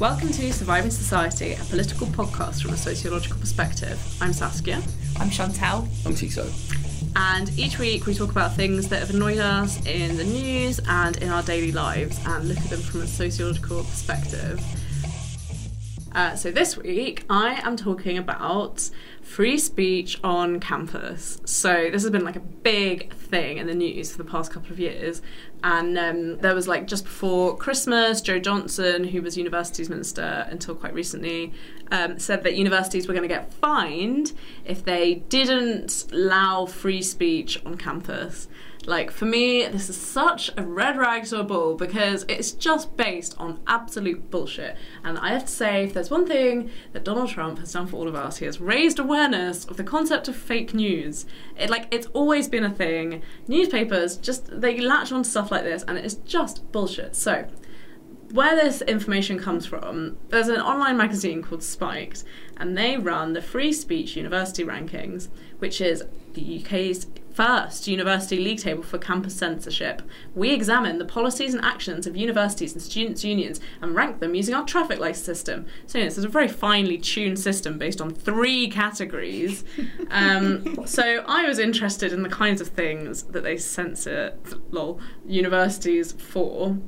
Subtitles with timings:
[0.00, 3.98] Welcome to Surviving Society, a political podcast from a sociological perspective.
[4.20, 4.76] I'm Saskia,
[5.16, 5.88] I'm Chantel.
[6.06, 6.46] I'm Tiso.
[7.16, 11.16] and each week we talk about things that have annoyed us in the news and
[11.16, 14.62] in our daily lives and look at them from a sociological perspective.
[16.14, 18.88] Uh, so this week I am talking about
[19.28, 21.38] free speech on campus.
[21.44, 24.72] So this has been like a big thing in the news for the past couple
[24.72, 25.20] of years.
[25.62, 30.74] And um, there was like just before Christmas, Jo Johnson, who was universities minister until
[30.74, 31.52] quite recently,
[31.92, 34.32] um, said that universities were going to get fined
[34.64, 38.48] if they didn't allow free speech on campus.
[38.88, 42.96] Like for me, this is such a red rag to a bull because it's just
[42.96, 44.78] based on absolute bullshit.
[45.04, 47.96] And I have to say, if there's one thing that Donald Trump has done for
[47.96, 51.26] all of us, he has raised awareness of the concept of fake news.
[51.54, 53.20] It like it's always been a thing.
[53.46, 57.14] Newspapers just they latch on to stuff like this, and it's just bullshit.
[57.14, 57.46] So
[58.32, 62.24] where this information comes from, there's an online magazine called Spiked,
[62.56, 67.06] and they run the Free Speech University Rankings, which is the UK's
[67.38, 70.02] first university league table for campus censorship.
[70.34, 74.56] We examine the policies and actions of universities and students' unions and rank them using
[74.56, 75.64] our traffic light system.
[75.86, 79.64] So, this is a very finely tuned system based on three categories.
[80.10, 84.34] Um, so, I was interested in the kinds of things that they censor,
[84.70, 86.78] lol, universities for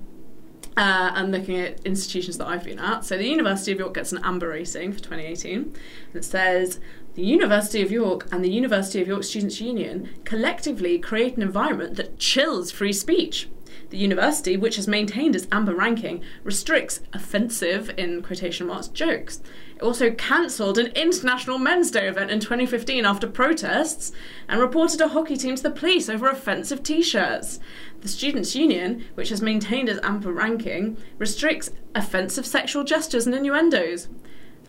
[0.77, 3.05] uh, and looking at institutions that I've been at.
[3.05, 5.57] So the University of York gets an amber rating for 2018.
[5.59, 5.77] and
[6.15, 6.81] It says
[7.15, 11.97] the University of York and the University of York Students' Union collectively create an environment
[11.97, 13.49] that chills free speech.
[13.91, 19.41] The university, which has maintained its amber ranking, restricts offensive, in quotation marks, jokes.
[19.75, 24.13] It also cancelled an International Men's Day event in 2015 after protests
[24.49, 27.59] and reported a hockey team to the police over offensive t shirts.
[28.03, 34.09] The Students' Union, which has maintained its amber ranking, restricts offensive sexual gestures and innuendos.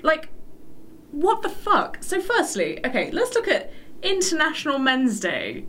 [0.02, 0.30] Like,
[1.12, 2.00] what the fuck?
[2.02, 3.72] So, firstly, okay, let's look at
[4.02, 5.66] International Men's Day.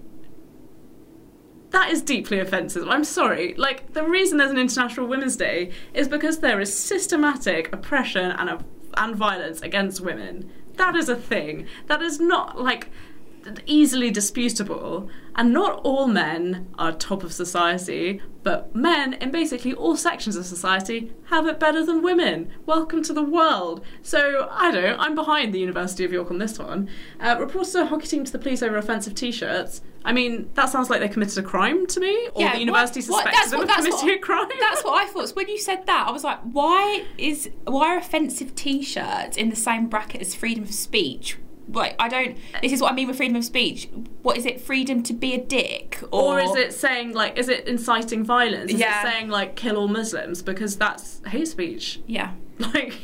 [1.71, 2.87] That is deeply offensive.
[2.89, 3.55] I'm sorry.
[3.55, 8.51] Like, the reason there's an International Women's Day is because there is systematic oppression and,
[8.51, 8.65] a,
[8.97, 10.51] and violence against women.
[10.77, 11.67] That is a thing.
[11.87, 12.91] That is not, like,
[13.67, 15.09] easily disputable.
[15.35, 20.45] And not all men are top of society, but men in basically all sections of
[20.45, 22.51] society have it better than women.
[22.67, 23.83] Welcome to the world.
[24.03, 26.91] So, I don't know, I'm behind the University of York on this one.
[27.19, 29.81] Uh, reported a hockey team to the police over offensive t shirts.
[30.05, 33.01] I mean, that sounds like they committed a crime to me, or Yeah, the university
[33.03, 34.49] what- what- suspects that's them what- of committing a crime.
[34.61, 35.29] That's what I thought.
[35.31, 39.49] So when you said that, I was like, why is why are offensive T-shirts in
[39.49, 41.39] the same bracket as freedom of speech?
[41.69, 42.37] Like, I don't.
[42.61, 43.89] This is what I mean with freedom of speech.
[44.23, 44.61] What is it?
[44.61, 48.73] Freedom to be a dick, Or is it saying like, is it inciting violence?
[48.73, 49.01] Is Yeah.
[49.01, 52.01] it saying like kill all Muslims because that's hate speech?
[52.07, 52.33] Yeah.
[52.59, 52.95] Like,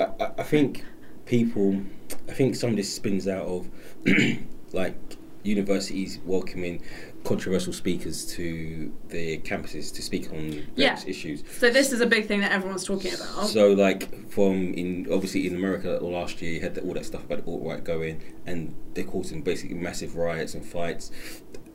[0.00, 0.84] I, I- I think
[1.24, 1.80] people,
[2.28, 3.70] I think some of this spins out of
[4.72, 4.94] like
[5.42, 6.82] universities welcoming
[7.26, 10.98] controversial speakers to the campuses to speak on Yeah.
[11.06, 11.42] issues.
[11.58, 13.48] so this is a big thing that everyone's talking about.
[13.48, 17.44] So, like from in obviously in America last year, you had all that stuff about
[17.44, 21.10] the alt right going, and they're causing basically massive riots and fights,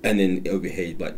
[0.03, 1.17] and then over here, like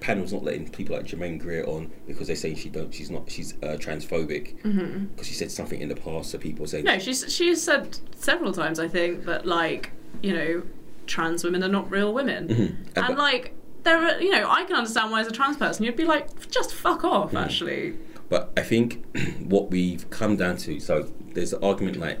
[0.00, 3.30] panels not letting people like Germaine Greer on because they're saying she don't, she's not,
[3.30, 4.54] she's uh, transphobic
[5.16, 6.30] because she said something in the past.
[6.30, 10.62] So people saying no, she's she's said several times I think that like you know
[11.06, 12.56] trans women are not real women, Mhm.
[12.96, 15.84] and but- like there are you know I can understand why as a trans person
[15.84, 17.44] you'd be like just fuck off Mm.
[17.44, 17.96] actually.
[18.28, 19.04] But I think
[19.40, 22.18] what we've come down to, so there's an argument like,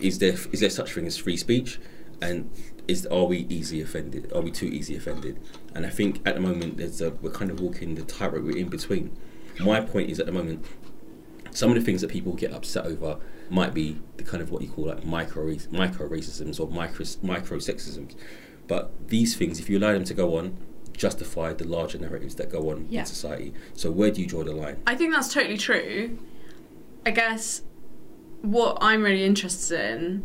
[0.00, 1.80] is there is there such thing as free speech,
[2.22, 2.50] and
[2.86, 4.32] is are we easily offended?
[4.32, 5.40] Are we too easily offended?
[5.74, 8.44] And I think at the moment there's a, we're kind of walking the tightrope.
[8.44, 9.16] We're in between.
[9.60, 10.64] My point is at the moment,
[11.50, 13.18] some of the things that people get upset over
[13.50, 17.58] might be the kind of what you call like micro micro racisms or micro micro
[17.58, 18.14] sexisms,
[18.68, 20.56] but these things, if you allow them to go on,
[20.92, 23.00] justify the larger narratives that go on Yeah.
[23.00, 23.52] in society.
[23.74, 24.76] So where do you draw the line?
[24.86, 26.18] I think that's totally true.
[27.06, 27.62] I guess
[28.42, 30.24] what I'm really interested in,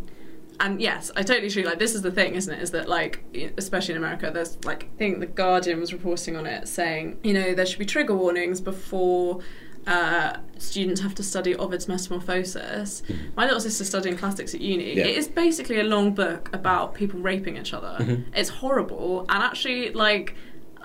[0.60, 1.64] and yes, I totally agree.
[1.66, 2.62] Like this is the thing, isn't it?
[2.62, 3.24] Is that like,
[3.58, 7.34] especially in America, there's like I think the Guardian was reporting on it, saying you
[7.34, 9.40] know there should be trigger warnings before.
[9.86, 13.04] Uh, students have to study Ovid's Metamorphosis.
[13.36, 14.96] My little sister's studying classics at uni.
[14.96, 15.06] Yeah.
[15.06, 17.98] It is basically a long book about people raping each other.
[18.00, 18.26] Mhm.
[18.36, 20.36] It's horrible, and actually, like,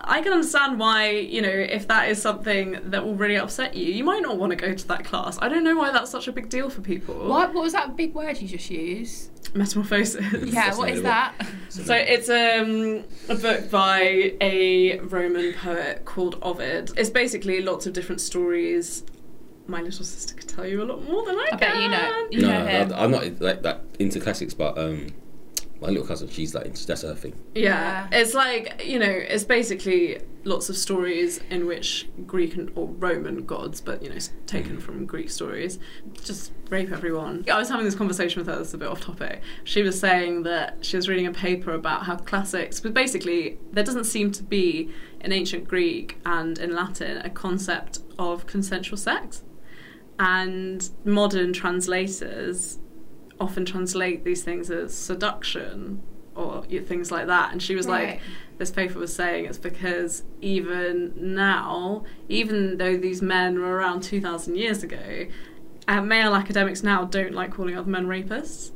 [0.01, 3.93] I can understand why, you know, if that is something that will really upset you,
[3.93, 5.39] you might not want to go to that class.
[5.41, 7.15] I don't know why that's such a big deal for people.
[7.29, 9.31] What What was that big word you just used?
[9.57, 10.53] Metamorphosis.
[10.53, 10.75] Yeah.
[10.77, 11.35] What is that?
[11.69, 16.91] So it's um, a book by a Roman poet called Ovid.
[16.97, 19.05] It's basically lots of different stories
[19.69, 21.59] my little sister could tell you a lot more than I, I can.
[21.59, 22.27] bet you know.
[22.31, 22.93] You no, know no, him.
[22.93, 25.09] I- I'm not like that into classics, but um,
[25.81, 27.35] my little cousin, she's like into, that's her thing.
[27.55, 28.09] Yeah.
[28.11, 28.19] Yeah.
[28.19, 33.45] it's like you know, it's basically lots of stories in which Greek and, or Roman
[33.45, 34.83] gods, but you know, s- taken mm.
[34.83, 35.79] from Greek stories,
[36.25, 37.45] just rape everyone.
[37.53, 38.59] I was having this conversation with her.
[38.59, 39.43] This is a bit off topic.
[39.65, 43.85] She was saying that she was reading a paper about how classics, but basically there
[43.85, 44.91] doesn't seem to be
[45.21, 49.45] in ancient Greek and in Latin a concept of consensual sex,
[50.19, 52.79] and modern translators
[53.41, 56.03] often translate these things as seduction
[56.35, 57.53] or y- things like that.
[57.53, 58.21] And she was like,
[58.59, 64.57] this paper was saying it's because even now, even though these men were around 2,000
[64.57, 65.27] years ago,
[65.87, 68.73] uh, male academics now don't like calling other men rapists.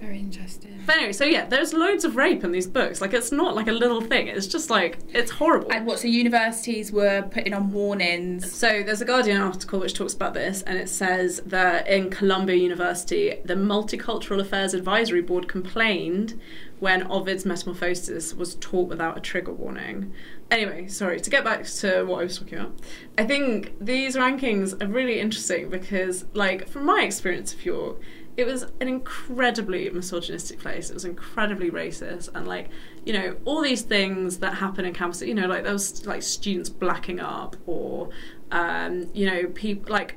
[0.00, 0.82] Very interesting.
[0.84, 3.00] But anyway, so yeah, there's loads of rape in these books.
[3.00, 5.72] Like, it's not like a little thing, it's just like, it's horrible.
[5.72, 5.98] And what?
[5.98, 8.52] So universities were putting on warnings.
[8.52, 12.56] So there's a Guardian article which talks about this, and it says that in Columbia
[12.56, 16.38] University, the Multicultural Affairs Advisory Board complained
[16.80, 20.12] when Ovid's Metamorphosis was taught without a trigger warning.
[20.50, 22.74] Anyway, sorry, to get back to what I was talking about,
[23.16, 27.96] I think these rankings are really interesting because, like, from my experience of York,
[28.36, 30.90] it was an incredibly misogynistic place.
[30.90, 32.68] It was incredibly racist, and like
[33.04, 35.22] you know all these things that happen in campus.
[35.22, 38.10] You know, like was like students blacking up, or
[38.50, 40.16] um, you know people like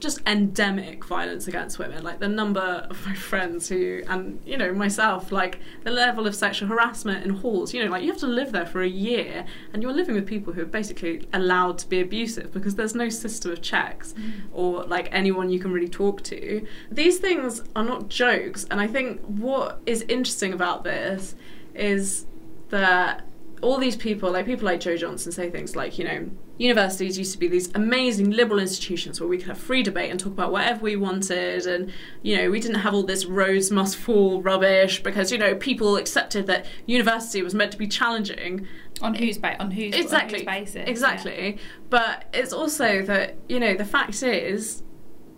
[0.00, 2.02] just endemic violence against women.
[2.02, 6.34] Like the number of my friends who, and you know myself, like the level of
[6.34, 7.72] sexual harassment in halls.
[7.72, 10.26] You know, like you have to live there for a year, and you're living with
[10.26, 14.32] people who are basically allowed to be abusive because there's no system of checks mm.
[14.52, 16.66] or like anyone you can really talk to.
[16.90, 21.34] These things are not jokes, and I think what is interesting about this
[21.74, 22.26] is
[22.70, 23.24] that
[23.64, 27.32] all these people, like people like Jo Johnson, say things like, you know, universities used
[27.32, 30.52] to be these amazing liberal institutions where we could have free debate and talk about
[30.52, 35.02] whatever we wanted, and you know, we didn't have all this Rhodes must fall rubbish
[35.02, 38.66] because you know people accepted that university was meant to be challenging.
[39.00, 40.88] On whose ba- on whose Exactly, on whose basis?
[40.88, 41.58] exactly.
[41.90, 44.82] But it's also that you know the fact is.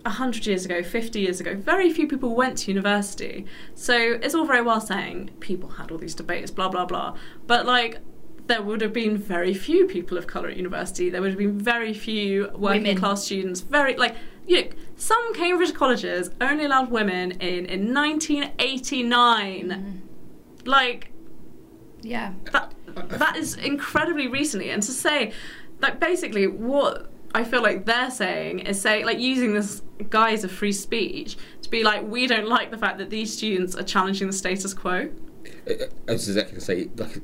[0.05, 3.45] 100 years ago, 50 years ago, very few people went to university.
[3.75, 7.17] So it's all very well saying people had all these debates, blah, blah, blah.
[7.49, 7.99] But like,
[8.47, 11.11] there would have been very few people of colour at university.
[11.11, 12.97] There would have been very few working Women.
[12.97, 13.61] class students.
[13.61, 14.15] Very, like,
[14.47, 19.69] you know, some Cambridge colleges only allowed women in in 1989.
[19.69, 19.91] Mm-hmm.
[20.69, 21.11] Like,
[22.03, 22.33] Yeah.
[22.53, 22.73] that
[23.09, 25.33] that is incredibly recently and to say
[25.83, 30.51] like basically what I feel like they're saying is say like using this guise of
[30.51, 34.29] free speech to be like we don't like the fact that these students are challenging
[34.29, 35.11] the status quo.
[35.69, 35.73] I
[36.09, 37.21] I was exactly going to say, like,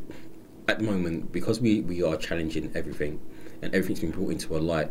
[0.69, 3.21] at the moment, because we, we are challenging everything
[3.63, 4.91] and everything's been brought into a light,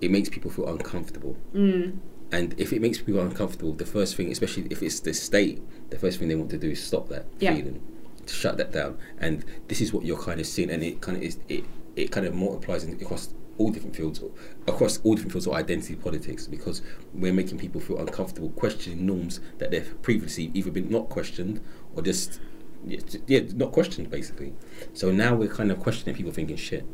[0.00, 1.36] it makes people feel uncomfortable.
[1.54, 1.98] Mm.
[2.32, 5.98] And if it makes people uncomfortable, the first thing, especially if it's the state, the
[5.98, 7.54] first thing they want to do is stop that Yeah.
[7.54, 7.80] feeling,
[8.26, 8.96] to shut that down.
[9.18, 12.10] And this is what you're kind of seeing, and it kind of is it it
[12.10, 14.18] kind of multiplies across all different fields,
[14.66, 16.80] across all different fields of identity politics, because
[17.12, 21.60] we're making people feel uncomfortable questioning norms that they've previously either been not questioned
[21.94, 22.40] or just
[22.86, 24.54] yeah, yeah not questioned basically.
[24.92, 26.84] So now we're kind of questioning people, thinking shit.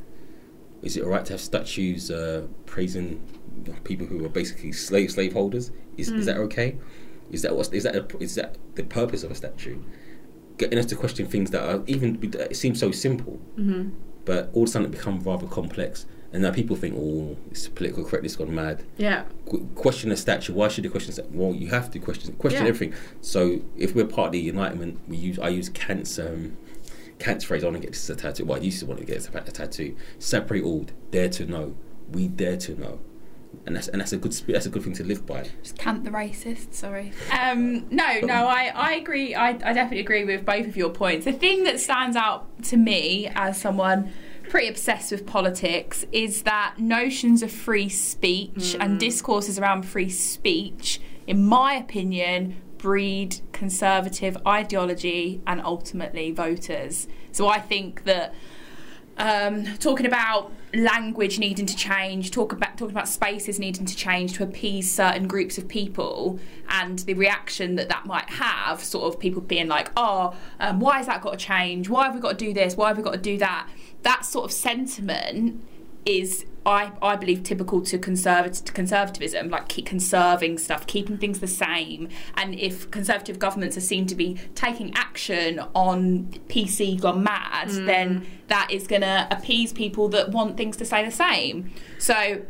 [0.83, 3.21] Is it alright to have statues uh, praising
[3.85, 5.73] people who are basically slave slaveholders?
[5.97, 6.77] Is, is that okay?
[7.31, 9.83] Is that what is that a, is that the purpose of a statue?
[10.57, 13.89] Getting us to question things that are even it seems so simple, hmm
[14.25, 16.05] but all of a sudden it become rather complex.
[16.33, 18.85] And now people think, oh, it's political correctness gone mad.
[18.99, 19.25] Yeah.
[19.49, 20.53] Qu- question a statue.
[20.53, 21.31] Why should you question that?
[21.33, 22.69] Well, you have to question question Yeah.
[22.69, 22.99] everything.
[23.23, 26.59] So if we're part of the Enlightenment, we use I use Kant's um,
[27.19, 27.65] Kant's phrase.
[27.65, 28.45] I want to get this as a tattoo.
[28.45, 29.97] Well, I used to want to get this a tattoo.
[30.19, 30.93] Sapere aude.
[31.11, 31.75] Dare to know.
[32.13, 33.01] We dare to know.
[33.65, 35.49] And that's and that's a good sp- that's a good thing to live by.
[35.63, 36.75] Just Kant the racist.
[36.75, 37.13] Sorry.
[37.33, 39.35] Um, no, no, I, I agree.
[39.35, 41.25] I, I definitely agree with both of your points.
[41.25, 44.13] The thing that stands out to me as someone
[44.49, 51.01] pretty obsessed with politics is that notions of free speech and discourses around free speech,
[51.27, 57.09] in my opinion, breed conservative ideology and ultimately voters.
[57.33, 58.35] So I think that
[59.19, 64.35] um, talking about language needing to change, talk about talking about spaces needing to change
[64.35, 66.39] to appease certain groups of people,
[66.69, 70.99] and the reaction that that might have, sort of people being like, "Oh, um, why
[70.99, 71.89] has that got to change?
[71.89, 72.77] Why have we got to do this?
[72.77, 73.69] Why have we got to do that?"
[74.03, 75.65] That sort of sentiment
[76.07, 81.41] is, I, I believe, typical to conservative to conservatism, like keep conserving stuff, keeping things
[81.41, 82.09] the same.
[82.35, 87.87] And if conservative governments are seen to be taking action on PC gone mad, mm.
[87.87, 91.71] then that is going to appease people that want things to stay the same.
[91.99, 92.43] So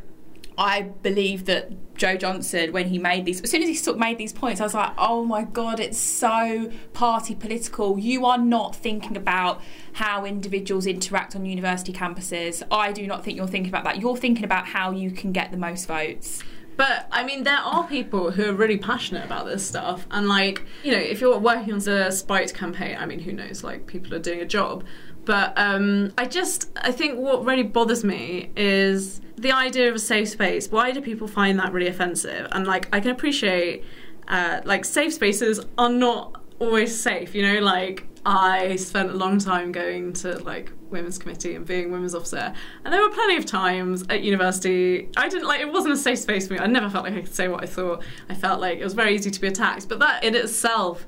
[0.58, 4.00] I believe that Jo Johnson, when he made these, as soon as he sort of
[4.00, 7.96] made these points, I was like, oh my god, it's so party political.
[7.96, 9.62] You are not thinking about
[9.92, 12.62] how individuals interact on university campuses.
[12.72, 14.00] I do not think you're thinking about that.
[14.00, 16.42] You're thinking about how you can get the most votes.
[16.76, 20.64] But I mean, there are people who are really passionate about this stuff, and like,
[20.84, 23.64] you know, if you're working on the Spiked campaign, I mean, who knows?
[23.64, 24.84] Like, people are doing a job.
[25.28, 29.98] But um, I just, I think what really bothers me is the idea of a
[29.98, 30.72] safe space.
[30.72, 32.48] Why do people find that really offensive?
[32.52, 33.84] And like, I can appreciate,
[34.26, 37.34] uh, like, safe spaces are not always safe.
[37.34, 41.92] You know, like I spent a long time going to like women's committee and being
[41.92, 42.52] women's officer,
[42.84, 46.18] and there were plenty of times at university I didn't like it wasn't a safe
[46.18, 46.58] space for me.
[46.58, 48.02] I never felt like I could say what I thought.
[48.28, 51.06] I felt like it was very easy to be attacked, but that in itself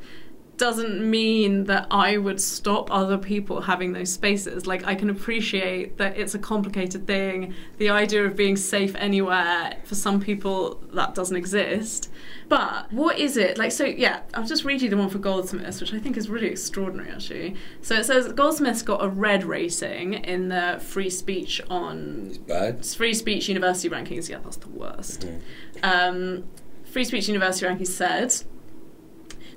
[0.61, 4.67] doesn't mean that I would stop other people having those spaces.
[4.67, 7.55] Like, I can appreciate that it's a complicated thing.
[7.79, 12.11] The idea of being safe anywhere, for some people, that doesn't exist.
[12.51, 13.57] But what is it?
[13.57, 16.29] Like, so yeah, I'll just read you the one for Goldsmiths, which I think is
[16.29, 17.57] really extraordinary, actually.
[17.81, 22.27] So it says Goldsmiths got a red rating in the free speech on.
[22.29, 22.85] It's bad.
[22.85, 24.29] Free speech university rankings.
[24.29, 25.27] Yeah, that's the worst.
[25.27, 25.41] Mhm.
[25.83, 26.45] Um,
[26.85, 28.35] free speech university rankings said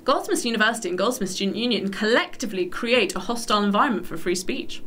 [0.04, 4.82] Goldsmiths University and Goldsmiths Student Union collectively create a hostile environment for free speech.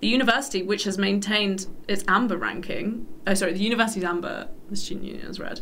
[0.00, 5.06] The university, which has maintained its amber ranking, oh sorry, the university's amber, the student
[5.06, 5.60] union is red,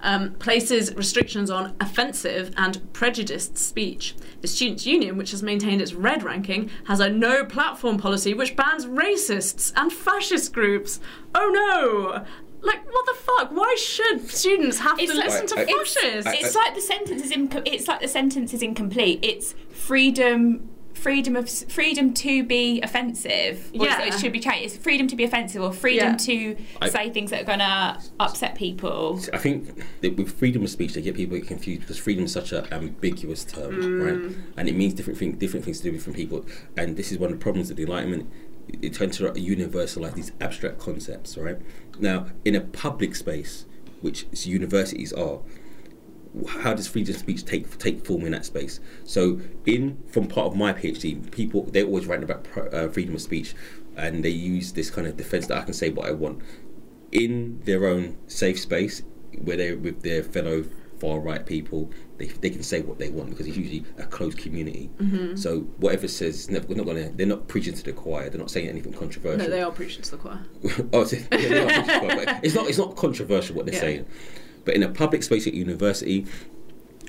[0.00, 4.14] um, places restrictions on offensive and prejudiced speech.
[4.40, 8.56] The students' union, which has maintained its red ranking, has a no platform policy which
[8.56, 11.00] bans racists and fascist groups.
[11.34, 12.24] Oh no!
[12.64, 13.50] Like what the fuck?
[13.52, 16.26] Why should students have It's to like- listen to I- I- fascists?
[16.26, 19.20] I- It's like the sentence is inco- it's like the sentence is incomplete.
[19.22, 23.68] It's freedom freedom of freedom to be offensive.
[23.74, 24.00] Yeah.
[24.06, 24.64] it should be changed.
[24.64, 26.16] It's freedom to be offensive or freedom Yeah.
[26.28, 29.20] to I- say things that are gonna upset people.
[29.32, 32.52] I think that with freedom of speech, they get people confused because freedom is such
[32.52, 34.02] an ambiguous term, Mm.
[34.28, 34.36] right?
[34.56, 36.46] And it means different things, different things to different people.
[36.78, 38.30] And this is one of the problems of the Enlightenment.
[38.68, 41.58] It tends to universalize these abstract concepts, right?
[41.98, 43.66] Now, in a public space,
[44.00, 45.40] which universities are,
[46.48, 48.80] how does freedom of speech take take form in that space?
[49.04, 53.22] So, in from part of my PhD, people they're always writing about uh, freedom of
[53.22, 53.54] speech,
[53.96, 56.40] and they use this kind of defense that I can say what I want
[57.12, 59.02] in their own safe space,
[59.38, 60.64] where they're with their fellow
[60.98, 61.90] far right people.
[62.16, 64.88] They, they can say what they want because it's usually a closed community.
[64.98, 65.36] Mm-hmm.
[65.36, 67.10] So whatever says, never, we're not gonna.
[67.10, 68.30] They're not preaching to the choir.
[68.30, 69.38] They're not saying anything controversial.
[69.38, 70.40] no, they are preaching to the choir.
[70.92, 72.68] oh, it's, yeah, they are to the choir, it's not.
[72.68, 73.80] It's not controversial what they're Yeah.
[73.80, 74.06] saying.
[74.64, 76.24] But in a public space at university,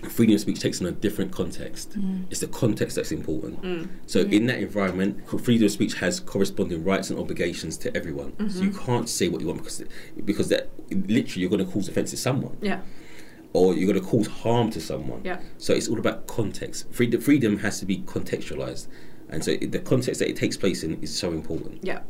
[0.09, 1.97] freedom of speech takes on a different context.
[1.99, 2.25] Mm.
[2.29, 3.89] It's the context that's important.
[4.07, 8.33] So in that environment, freedom of speech has corresponding rights and obligations to everyone.
[8.49, 8.85] So you Mm-hmm.
[8.85, 9.83] can't say what you want because
[10.25, 12.81] because that literally you're going to cause offence to someone Yeah,
[13.55, 15.21] or you're going to cause harm to someone.
[15.23, 15.39] yeah.
[15.57, 16.91] So it's all about context.
[16.91, 18.87] Freedom freedom has to be contextualized,
[19.29, 21.79] and so the context that it takes place in is so important.
[21.83, 22.01] Yeah.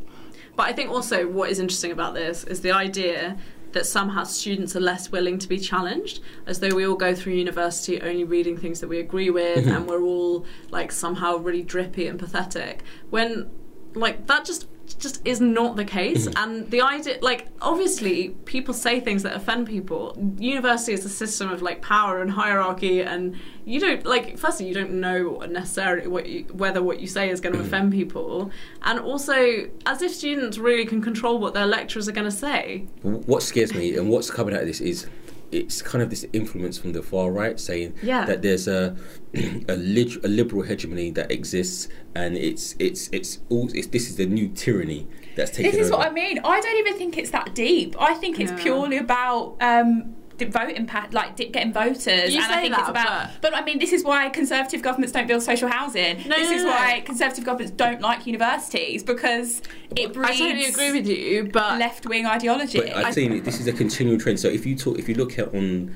[0.56, 3.38] But I think also what is interesting about this is the idea
[3.74, 7.34] that somehow students are less willing to be challenged, as though we all go through
[7.34, 9.76] university only reading things that we agree with mm-hmm.
[9.76, 12.84] and we're all like somehow really drippy and pathetic.
[13.10, 13.50] When
[13.96, 14.68] like that just
[15.00, 16.28] just is not the case.
[16.28, 16.44] Mm-hmm.
[16.44, 20.16] And the idea like obviously people say things that offend people.
[20.40, 23.36] University is a system of like power and hierarchy and
[23.66, 27.42] you don't like firstly you don't know necessarily what you, whether what you say is
[27.42, 27.68] going to mm-hmm.
[27.68, 28.52] offend people.
[28.84, 32.86] And also as if students really can control what their lecturers are going to say
[33.02, 35.08] What scares me and what's coming out of this is
[35.56, 38.26] it's kind of this influence from the far right saying Yeah.
[38.26, 38.96] that there's a
[39.70, 44.16] a, lit- a liberal hegemony that exists and it's it's it's all it's, this is
[44.18, 45.98] the new tyranny that's taken This is over.
[46.00, 46.40] what I mean.
[46.44, 47.96] I don't even think it's that deep.
[48.00, 48.64] I think it's Yeah.
[48.64, 52.34] purely about um, the voting pat, like getting voters.
[52.34, 53.32] You and I say think that, it's about.
[53.42, 56.18] but- But, I mean, this is why conservative governments don't build social housing.
[56.28, 56.70] No, this no, is no.
[56.70, 59.62] why conservative governments don't like universities because
[59.96, 62.80] it breeds i totally agree with you but left wing ideology.
[62.80, 63.44] But I've seen.
[63.44, 64.40] This is a continual trend.
[64.40, 65.96] So if you talk, if you look at on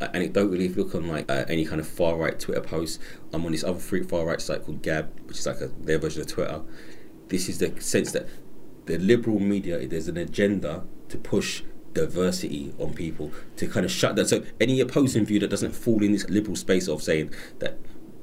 [0.00, 3.00] uh, anecdotally, if you look on like uh, any kind of far right Twitter post,
[3.32, 5.98] I'm on this other free far right site called Gab, which is like a, their
[5.98, 6.60] version of Twitter.
[7.28, 8.28] This is the sense that
[8.86, 11.62] the liberal media there's an agenda to push
[11.98, 14.28] diversity on people to kind of shut that.
[14.28, 17.78] So any opposing view that doesn't fall in this liberal space of saying that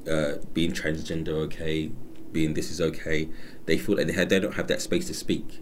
[0.10, 1.92] uh, being transgender okay,
[2.32, 3.30] being this is okay,
[3.66, 5.62] they feel like they, they don't have that space to speak.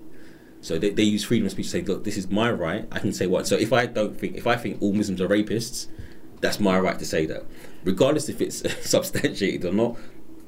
[0.62, 2.88] So they, they use freedom of speech to say, look, this is my right.
[2.92, 3.48] I can say what.
[3.48, 5.88] So if I don't think, if I think all Muslims are rapists,
[6.40, 7.46] that's my right to say that,
[7.84, 9.98] regardless if it's substantiated or not.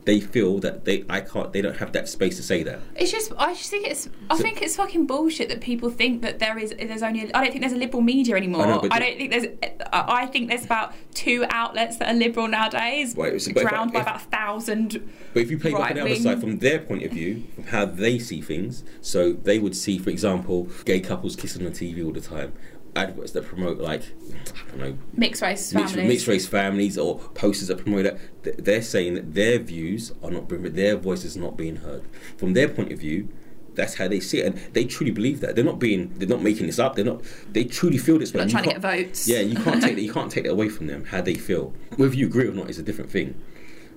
[0.06, 2.80] They feel that they I can't they don't have that space to say that.
[2.96, 6.22] It's just, I just think it's, I So- think it's fucking bullshit that people think
[6.22, 8.62] that there is, there's only, I don't think there's a liberal media anymore.
[8.62, 9.46] I I, know, but don't think there's,
[9.92, 13.70] I I think there's about two outlets that are liberal nowadays, Right, so- but if
[13.70, 15.02] drowned by about a thousand.
[15.34, 17.64] But if you play back on the other side, from their point of view, from
[17.66, 22.06] how they see things, so they would see, for example, gay couples kissing on TV
[22.06, 22.54] all the time,
[22.96, 26.08] adverts that promote like I don't know Mixed race mixed, families.
[26.14, 28.04] mixed race families or posters that promote
[28.44, 28.64] that.
[28.64, 32.04] They're saying that their views are not being, their voices are not being heard.
[32.38, 33.28] From their point of view,
[33.74, 35.56] that's how they see it, and they truly believe that.
[35.56, 36.96] They're not being, they're not making this up.
[36.96, 37.22] They're not.
[37.52, 38.40] They truly feel this way.
[38.42, 39.28] Not trying to get votes.
[39.28, 40.02] Yeah, you can't take that.
[40.02, 41.04] You can't take that away from them.
[41.06, 43.36] How they feel, whether you agree or not, is a different thing.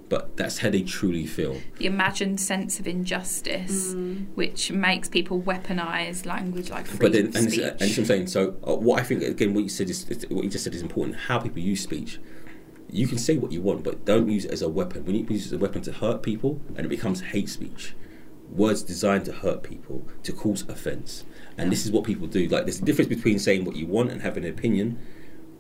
[0.09, 1.59] But that's how they truly feel.
[1.79, 3.95] the imagined sense of injustice,
[4.35, 7.61] which makes people weaponize language like freedom But then, of and, speech.
[7.61, 8.27] this- and what I'm saying.
[8.29, 10.75] So, uh, what I think again, what you said is is- what you just said
[10.75, 11.17] is important.
[11.17, 12.19] How people use speech.
[12.91, 15.05] You can say what you want, but don't use it as a weapon.
[15.05, 17.93] When you use it as a weapon to hurt people, and it becomes hate speech.
[18.50, 21.25] Words designed to hurt people, to cause offence,
[21.59, 22.49] and this is what people do.
[22.49, 24.97] Like, there's a difference between saying what you want and having an opinion,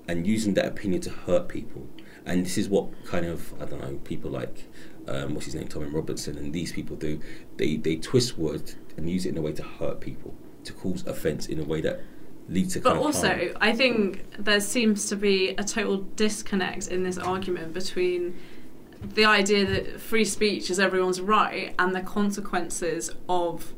[0.08, 1.86] and using that opinion to hurt people.
[2.28, 4.64] And this is what kind of I don't know people like
[5.08, 7.20] um, what's his name Tommy Robertson, and these people do.
[7.56, 11.06] They they twist words and use it in a way to hurt people, to cause
[11.06, 12.00] offence in a way that
[12.48, 12.80] leads to.
[12.80, 13.56] But kind of also, harm.
[13.60, 18.36] I think there seems to be a total disconnect in this argument between
[19.14, 23.72] the idea that free speech is everyone's right and the consequences of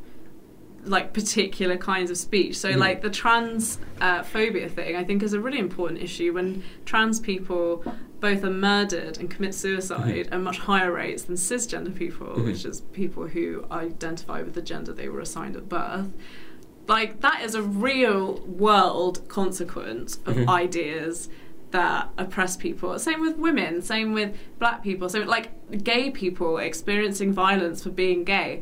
[0.85, 2.59] like particular kinds of speech.
[2.59, 2.78] So, Mhm.
[2.78, 7.21] like the trans uh, phobia thing, I think is a really important issue when trans
[7.21, 7.85] people
[8.21, 10.33] both are murdered and commit suicide Mhm.
[10.33, 12.45] at much higher rates than cisgender people, Mhm.
[12.45, 16.12] which is people who identify with the gender they were assigned at birth
[16.89, 20.49] like that is a real world consequence of Mhm.
[20.49, 21.29] ideas
[21.71, 25.50] that oppress people same with women same with black people so like
[25.85, 28.61] gay people experiencing violence for being gay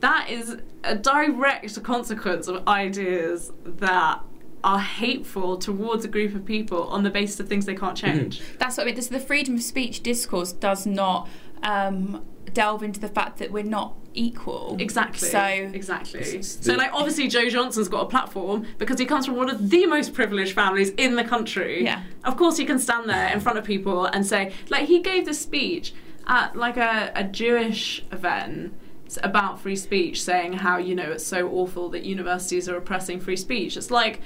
[0.00, 4.20] that is a direct consequence of ideas that
[4.64, 8.42] are hateful towards a group of people on the basis of things they can't change
[8.58, 8.96] That's what I mean.
[8.96, 11.28] This, the freedom of speech discourse does not
[11.62, 14.76] um, delve into the fact that we're not equal.
[14.78, 15.28] Exactly.
[15.28, 16.42] So exactly.
[16.42, 19.86] So like obviously Jo Johnson's got a platform because he comes from one of the
[19.86, 21.84] most privileged families in the country.
[21.84, 22.02] Yeah.
[22.24, 25.24] Of course he can stand there in front of people and say like he gave
[25.24, 25.94] this speech
[26.26, 28.74] at like a, a Jewish event
[29.22, 33.36] about free speech saying how you know it's so awful that universities are oppressing free
[33.36, 33.76] speech.
[33.76, 34.20] It's like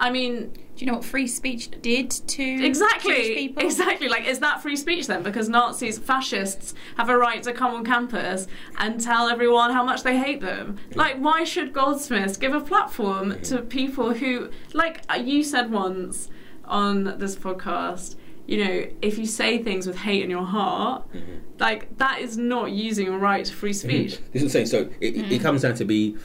[0.00, 3.62] I mean, do you know what free speech did to Jewish exactly, people?
[3.64, 4.08] exactly.
[4.08, 5.22] Like, is that free speech then?
[5.22, 8.46] Because Nazis, fascists, have a right to come on campus
[8.78, 10.78] and tell everyone how much they hate them.
[10.94, 16.30] Like, why should Goldsmiths give a platform to people who, like uh, you said once
[16.64, 21.06] on this podcast, you know, if you say things with hate in your heart,
[21.58, 24.18] like that is not using your right to free speech.
[24.32, 24.66] This is what I'm saying.
[24.66, 25.30] So it, Mm.
[25.30, 26.16] it comes down to be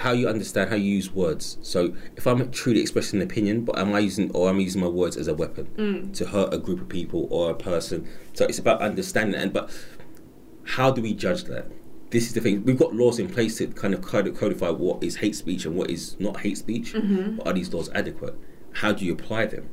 [0.00, 1.58] how you understand how you use words.
[1.62, 4.80] So if I'm truly expressing an opinion, but am I using or am I using
[4.80, 6.12] my words as a weapon Mm.
[6.14, 8.06] to hurt a group of people or a person?
[8.32, 9.40] So it's about understanding.
[9.40, 9.70] And but
[10.64, 11.66] how do we judge that?
[12.10, 12.64] This is the thing.
[12.64, 15.76] We've got laws in place to kind of codi- codify what is hate speech and
[15.76, 16.92] what is not hate speech.
[16.92, 17.36] Mm-hmm.
[17.36, 18.34] But are these laws adequate?
[18.72, 19.68] How do you apply them?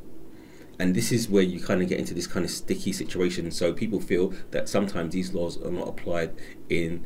[0.78, 3.50] And this is where you kind of get into this kind of sticky situation.
[3.52, 6.32] So people feel that sometimes these laws are not applied
[6.68, 7.04] in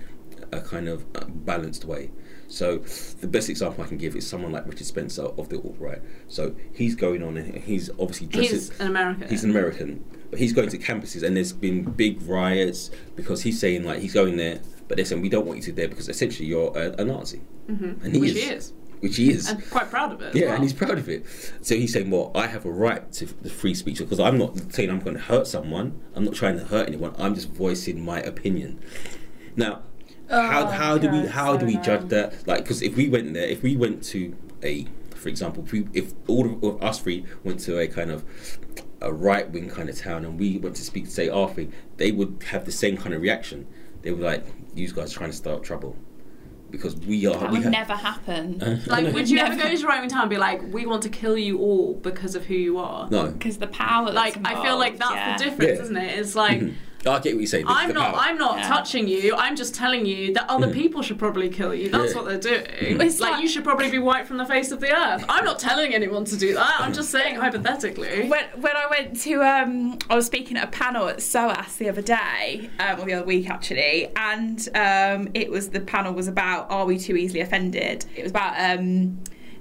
[0.53, 2.11] a kind of uh, balanced way.
[2.49, 2.79] So
[3.21, 6.01] the best example I can give is someone like Richard Spencer of the alt right.
[6.29, 8.51] So he's going on and he's obviously dressed.
[8.51, 9.29] He's an American.
[9.29, 13.61] He's an American, but he's going to campuses and there's been big riots because he's
[13.61, 16.09] saying like he's going there, but they're saying we don't want you to there because
[16.09, 18.03] essentially you're a, a Nazi, Mhm.
[18.03, 18.37] and he Which is.
[18.37, 18.73] he is.
[19.01, 19.49] which he is.
[19.51, 20.35] And quite proud of it.
[20.35, 20.55] Yeah, well.
[20.55, 21.27] and he's proud of it.
[21.61, 24.73] So he's saying, "Well, I have a right to the free speech because I'm not
[24.73, 26.01] saying I'm going to hurt someone.
[26.15, 27.15] I'm not trying to hurt anyone.
[27.19, 28.81] I'm just voicing my opinion."
[29.55, 29.83] Now,
[30.29, 32.09] how Oh, how do we how so do we judge annoying.
[32.09, 32.47] that?
[32.47, 35.89] Like, because if we went there, if we went to a, for example, if, we,
[35.95, 38.25] if all of, of us three went to a kind of
[39.01, 41.73] a right wing kind of town and we went to speak to say our thing,
[41.97, 43.67] they would have the same kind of reaction.
[44.03, 45.97] They would like, "You guys are trying to start trouble."
[46.71, 48.63] Because we are, That we would have, never happen.
[48.63, 50.85] Uh, Like, would you ever go to a right wing town and be like, "We
[50.85, 53.09] want to kill you all because of who you are"?
[53.11, 53.29] no.
[53.31, 54.11] Because the power.
[54.13, 55.37] Like, That's I feel like that's yeah.
[55.39, 55.83] the difference, Yeah.
[55.85, 56.19] isn't it?
[56.19, 56.63] It's like.
[57.07, 57.65] I get what you're saying.
[57.69, 58.13] I'm not.
[58.15, 58.21] power.
[58.23, 58.69] I'm not Yeah.
[58.69, 59.35] touching you.
[59.37, 60.73] I'm just telling you that other Mhm.
[60.75, 61.91] people should probably kill you.
[61.91, 62.21] That's Yeah.
[62.23, 63.01] what they're doing.
[63.01, 65.25] It's like, like- you should probably be wiped from the face of the earth.
[65.29, 66.75] I'm not telling anyone to do that.
[66.81, 68.29] I'm just saying hypothetically.
[68.29, 71.89] When, when I went to, um, I was speaking at a panel at SOAS the
[71.89, 76.27] other day, um, or the other week actually, and um, it was the panel was
[76.29, 78.05] about are we too easily offended?
[78.17, 79.19] It was about um,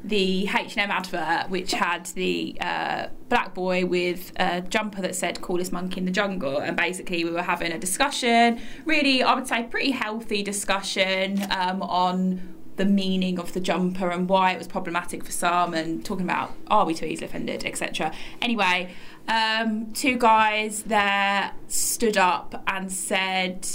[0.08, 5.72] the H&M advert, which had the uh, black boy with a jumper that said "coolest
[5.72, 9.64] monkey in the jungle," and basically we were having a discussion, really, I would say,
[9.64, 15.24] pretty healthy discussion um, on the meaning of the jumper and why it was problematic
[15.26, 18.14] for some, and talking about are we too easily offended, etc.
[18.42, 18.94] Anyway,
[19.28, 23.68] um, two guys there stood up and said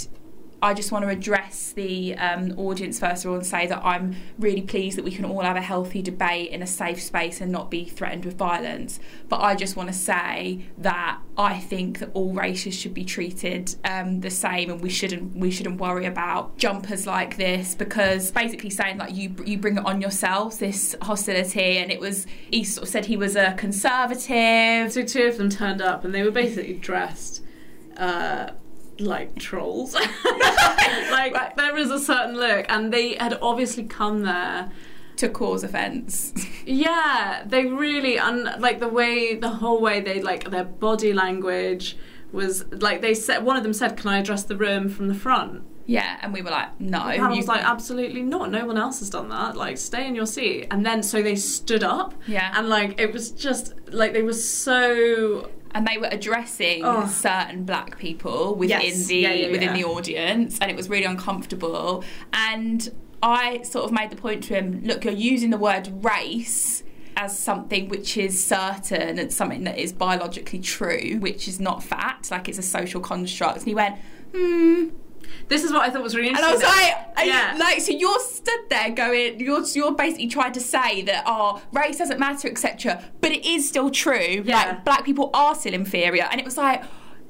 [0.63, 4.15] I just want to address the um, audience first of all and say that I'm
[4.39, 7.51] really pleased that we can all have a healthy debate in a safe space and
[7.51, 9.01] not be threatened with violence.
[9.27, 13.75] But I just want to say that I think that all races should be treated
[13.83, 18.69] um, the same, and we shouldn't we shouldn't worry about jumpers like this because basically
[18.69, 22.83] saying like you you bring it on yourselves this hostility, and it was he sort
[22.83, 24.93] of said he was a conservative.
[24.93, 27.43] So two of them turned up and they were basically dressed
[27.97, 28.51] uh,
[28.99, 29.93] like trolls.
[31.11, 31.55] like Right.
[31.55, 34.71] there is a certain look, and they had obviously come there.
[35.17, 36.33] To cause offence.
[36.65, 41.95] Yeah, they really and like the way the whole way they like their body language
[42.31, 43.45] was like they said.
[43.45, 46.41] One of them said, "Can I address the room from the front?" yeah, and we
[46.41, 47.09] were like, no.
[47.11, 48.49] You- was like, absolutely not.
[48.49, 49.57] No one else has done that.
[49.57, 50.67] Like, stay in your seat.
[50.71, 52.13] And then, so they stood up.
[52.25, 52.53] Yeah.
[52.57, 55.49] And, like, it was just, like, they were so.
[55.73, 57.07] And they were addressing Oh.
[57.07, 59.07] certain black people within Yes.
[59.07, 59.73] the Yeah, yeah, within yeah.
[59.73, 62.89] the audience and it was really uncomfortable and
[63.21, 66.83] I sort of made the point to him look you're using the word race
[67.15, 72.31] as something which is certain and something that is biologically true which is not fact
[72.31, 73.95] like it's a social construct and he went
[74.35, 74.89] hmm
[75.47, 76.55] This is what I thought was really interesting.
[76.55, 76.63] and.
[76.63, 77.55] I was like, yeah.
[77.59, 81.97] like, so you're stood there going, you're you're basically trying to say that oh, race
[81.97, 83.03] doesn't matter, etc.
[83.21, 84.43] But it is still true.
[84.45, 84.55] Yeah.
[84.55, 86.83] Like, black people are still inferior, and it was like.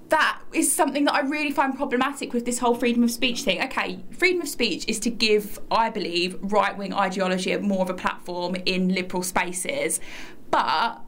[0.10, 3.64] That is something that I really find problematic with this whole freedom of speech thing.
[3.64, 7.96] Okay, freedom of speech is to give, I believe, right wing ideology more of a
[7.96, 10.00] platform in liberal spaces.
[10.52, 11.02] But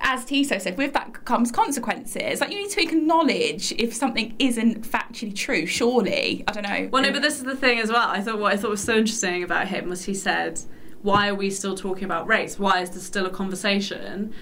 [0.00, 2.40] as Tiso said, with that comes consequences.
[2.40, 5.66] Like you need to acknowledge if something isn't factually true.
[5.66, 6.88] Surely, I don't know.
[6.92, 8.08] Well, no, but this is the thing as well.
[8.08, 10.60] I thought what I thought was so interesting about him was he said,
[11.02, 12.58] "Why are we still talking about race?
[12.58, 14.32] Why is there still a conversation?"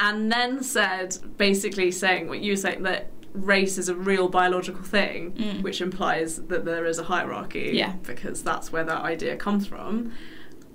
[0.00, 4.82] And then said, basically saying what you were saying that race is a real biological
[4.82, 5.62] thing, Mm.
[5.62, 7.70] which implies that there is a hierarchy.
[7.74, 7.94] Yeah.
[8.06, 10.12] because that's where that idea comes from.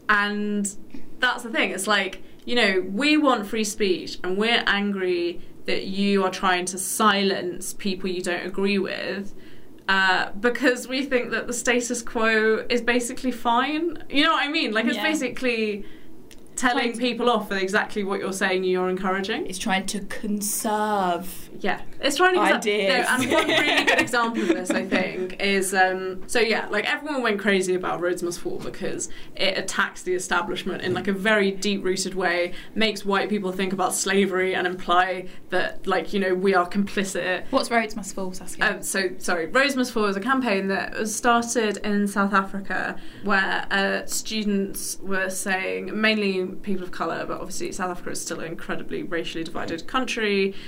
[0.10, 0.70] And
[1.20, 1.72] that's the thing.
[1.72, 6.66] It's like you know we want free speech, and we're angry that you are trying
[6.66, 9.34] to silence people you don't agree with
[9.88, 14.04] uh, because we think that the status quo is basically fine.
[14.10, 14.72] You know what I mean?
[14.72, 15.04] Like it's Yeah.
[15.04, 15.86] basically
[16.56, 19.46] telling people off for exactly what you're saying you're encouraging.
[19.48, 21.50] It's trying to conserve.
[21.60, 23.08] Yeah, it's trying to Ideas.
[23.08, 26.92] No, and one really good example of this, I think, is um, so yeah, like
[26.92, 31.14] everyone went crazy about Rhodes Must Fall because it attacks the establishment in like a
[31.14, 36.34] very deep-rooted way, makes white people think about slavery and imply that like you know
[36.34, 38.76] we are complicit What's Rhodes must fall, Saskia?
[38.76, 42.98] um, so sorry, Rhodes Must Fall was a campaign that was started in South Africa,
[43.24, 48.40] where uh, students were saying, mainly people of colour, but obviously South Africa is still
[48.40, 50.54] an incredibly racially divided country.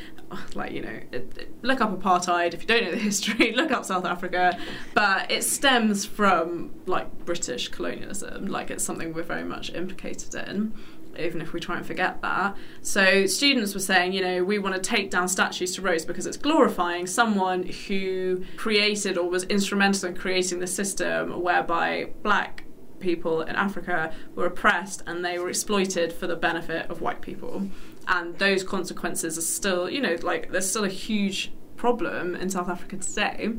[0.56, 3.52] Like you know, it, it- look up apartheid if you don't know the history.
[3.54, 4.58] Look up South Africa,
[4.96, 8.48] but it stems from like British colonialism.
[8.48, 10.74] Like it's something we're very much implicated in
[11.18, 12.58] even if we try and forget that.
[12.82, 16.26] So students were saying, you know, we want to take down statues to Rhodes because
[16.26, 22.65] it's glorifying someone who created or was instrumental in creating the system whereby black
[23.06, 27.70] people in Africa were oppressed and they were exploited for the benefit of white people.
[28.08, 32.68] And those consequences are still, you know, like there's still a huge problem in South
[32.68, 33.52] Africa today.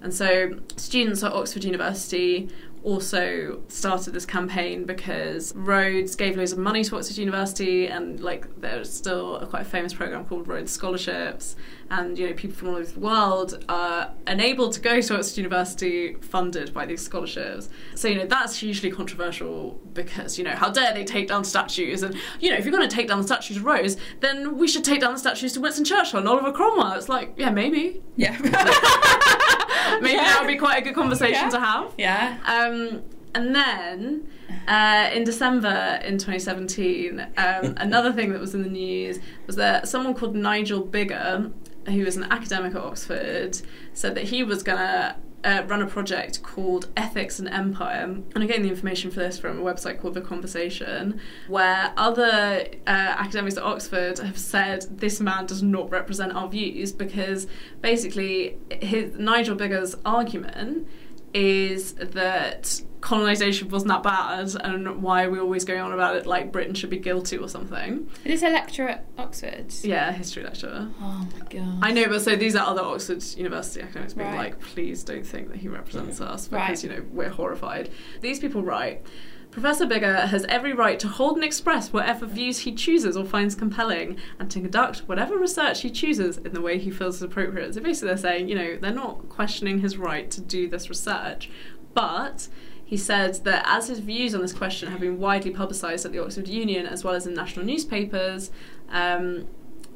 [0.00, 2.48] And so students at Oxford University
[2.82, 8.60] also started this campaign because Rhodes gave loads of money to Oxford University and like
[8.60, 11.56] there's still a quite famous program called Rhodes Scholarships
[11.90, 15.38] and you know people from all over the world are enabled to go to Oxford
[15.38, 17.68] University funded by these scholarships.
[17.94, 22.02] So you know that's hugely controversial because you know how dare they take down statues
[22.02, 24.68] and you know if you're going to take down the statues of Rhodes then we
[24.68, 26.92] should take down the statues to Winston Churchill and Oliver Cromwell.
[26.92, 28.36] It's like yeah maybe yeah.
[30.00, 31.50] maybe that would be quite a good conversation Yeah.
[31.50, 31.94] to have.
[31.98, 32.36] yeah.
[32.46, 33.02] Um,
[33.34, 34.26] and then
[34.66, 37.28] uh, in December in 2017, um,
[37.76, 41.52] another thing that was in the news was that someone called Nigel Biggar,
[41.86, 43.60] who was an academic at Oxford,
[43.92, 48.02] said that he was going to uh, run a project called Ethics and Empire.
[48.04, 52.66] And I'm getting the information for this from a website called The Conversation, where other
[52.86, 57.46] uh, academics at Oxford have said this man does not represent our views because
[57.80, 60.88] basically his, Nigel Biggar's argument
[61.34, 66.26] is that colonization wasn't that bad and why are we always going on about it
[66.26, 68.08] like Britain should be guilty or something.
[68.24, 69.72] Is this a lecturer at Oxford?
[69.82, 70.88] Yeah, history lecturer.
[71.00, 71.78] Oh my god.
[71.82, 74.36] I know, but so these are other Oxford University academics being Right.
[74.36, 76.84] like, please don't think that he represents us because, Right.
[76.84, 77.90] you know, we're horrified.
[78.20, 79.02] These people write
[79.50, 83.54] Professor Biggar has every right to hold and express whatever views he chooses or finds
[83.54, 87.74] compelling and to conduct whatever research he chooses in the way he feels is appropriate.
[87.74, 91.48] So basically, they're saying, you know, they're not questioning his right to do this research,
[91.94, 92.48] but
[92.88, 96.18] he said that as his views on this question have been widely publicised at the
[96.18, 98.50] Oxford Union as well as in national newspapers,
[98.88, 99.46] um,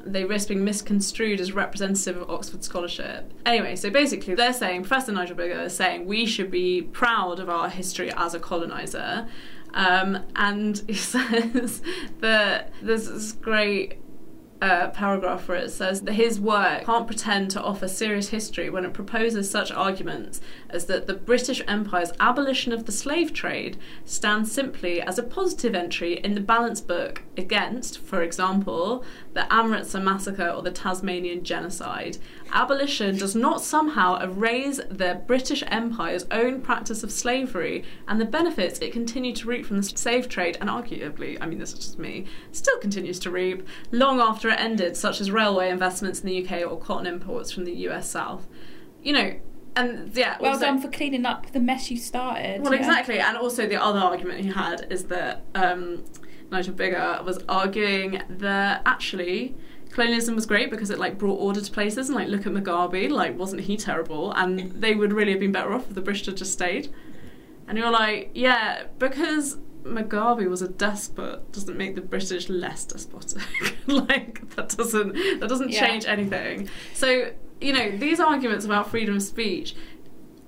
[0.04, 3.32] they risk being misconstrued as representative of Oxford scholarship.
[3.46, 7.48] Anyway, so basically, they're saying, Professor Nigel Biggar is saying we should be proud of
[7.48, 9.26] our history as a coloniser.
[9.72, 11.80] Um, and he says
[12.20, 14.01] that there's this great
[14.62, 18.92] paragraph where it says that his work can't pretend to offer serious history when it
[18.92, 25.00] proposes such arguments as that the British Empire's abolition of the slave trade stands simply
[25.00, 30.62] as a positive entry in the balance book against, for example, the Amritsar massacre or
[30.62, 32.18] the Tasmanian genocide.
[32.52, 38.78] Abolition does not somehow erase the British Empire's own practice of slavery and the benefits
[38.80, 41.98] it continued to reap from the slave trade, and arguably, I mean, this is just
[41.98, 46.46] me, still continues to reap long after it ended, such as railway investments in the
[46.46, 48.46] UK or cotton imports from the US South.
[49.02, 49.34] You know,
[49.74, 52.62] and yeah, well also- done for cleaning up the mess you started.
[52.62, 52.78] well, yeah.
[52.78, 56.04] exactly, and also the other argument he had is that um,
[56.50, 59.56] Nigel Biggar was arguing that actually
[59.92, 63.08] colonialism was great because it like brought order to places, and like look at Mugabe,
[63.10, 64.32] like wasn't he terrible?
[64.32, 66.92] And they would really have been better off if the British had just stayed.
[67.68, 73.42] And you're like, yeah, because Mugabe was a despot doesn't make the British less despotic.
[73.86, 75.86] like that doesn't that doesn't Yeah.
[75.86, 76.68] change anything.
[76.94, 79.74] So you know these arguments about freedom of speech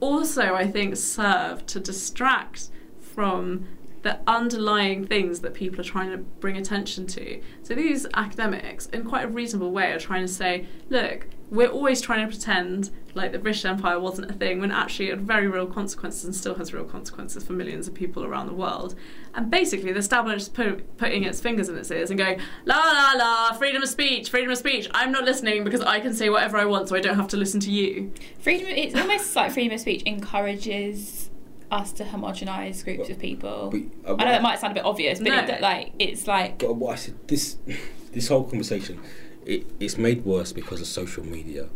[0.01, 3.67] also I think serve to distract from
[4.05, 7.41] the underlying things that people are trying to bring attention to.
[7.63, 12.03] So these academics, in quite a reasonable way, are trying to say, look, we're always
[12.03, 15.47] trying to pretend like the British Empire wasn't a thing when actually it had very
[15.47, 18.95] real consequences and still has real consequences for millions of people around the world.
[19.35, 22.77] And basically, the establishment is put, putting its fingers in its ears and going, la
[22.77, 24.87] la la, freedom of speech, freedom of speech.
[24.93, 27.39] I'm not listening because I can say whatever I want, so I don't have to
[27.39, 28.13] listen to you.
[28.39, 28.67] Freedom.
[28.69, 31.31] It's almost like freedom of speech encourages
[31.75, 33.71] us to homogenise groups of people.
[33.71, 35.45] But, uh, I know that might sound a bit obvious, but No.
[35.45, 37.57] it, like it's like But what I said, this
[38.13, 39.01] this whole conversation,
[39.45, 41.69] it, it's made worse because of social media.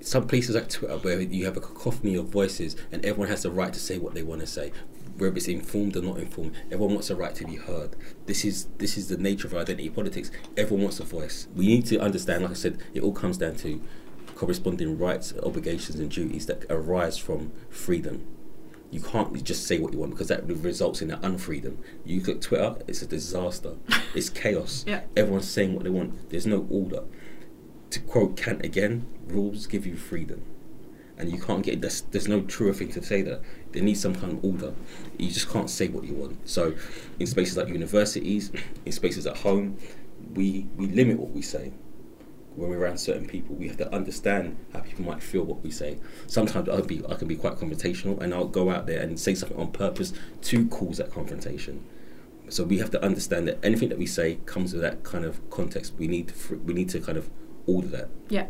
[0.00, 3.50] Some places like Twitter where you have a cacophony of voices and everyone has the
[3.50, 4.70] right to say what they want to say,
[5.16, 6.52] whether it's informed or not informed.
[6.70, 7.96] Everyone wants the right to be heard.
[8.26, 10.30] This is this is the nature of identity politics.
[10.56, 11.48] Everyone wants a voice.
[11.56, 13.80] We need to understand, like I said, it all comes down to
[14.34, 18.26] corresponding rights, obligations, and duties that arise from freedom.
[18.94, 21.78] You can't just say what you want because that results in an unfreedom.
[22.04, 23.74] You look at Twitter, it's a disaster.
[24.14, 24.84] It's chaos.
[24.86, 25.00] Yeah.
[25.16, 26.30] Everyone's saying what they want.
[26.30, 27.02] There's no order.
[27.90, 30.42] To quote Kant again, rules give you freedom.
[31.18, 33.40] And you can't get there's, there's no truer thing to say that.
[33.72, 34.72] There needs some kind of order.
[35.18, 36.48] You just can't say what you want.
[36.48, 36.76] So
[37.18, 38.52] in spaces like universities,
[38.86, 39.76] in spaces at home,
[40.34, 41.72] we we limit what we say
[42.56, 43.54] when we're around certain people.
[43.56, 45.98] We have to understand how people might feel what we say.
[46.26, 49.34] Sometimes I'll be I can be quite confrontational, and I'll go out there and say
[49.34, 50.12] something on purpose
[50.42, 51.84] to cause that confrontation.
[52.48, 55.48] So we have to understand that anything that we say comes with that kind of
[55.50, 55.94] context.
[55.98, 57.28] We need fr- we need to kind of
[57.66, 58.08] order that.
[58.28, 58.46] Yeah.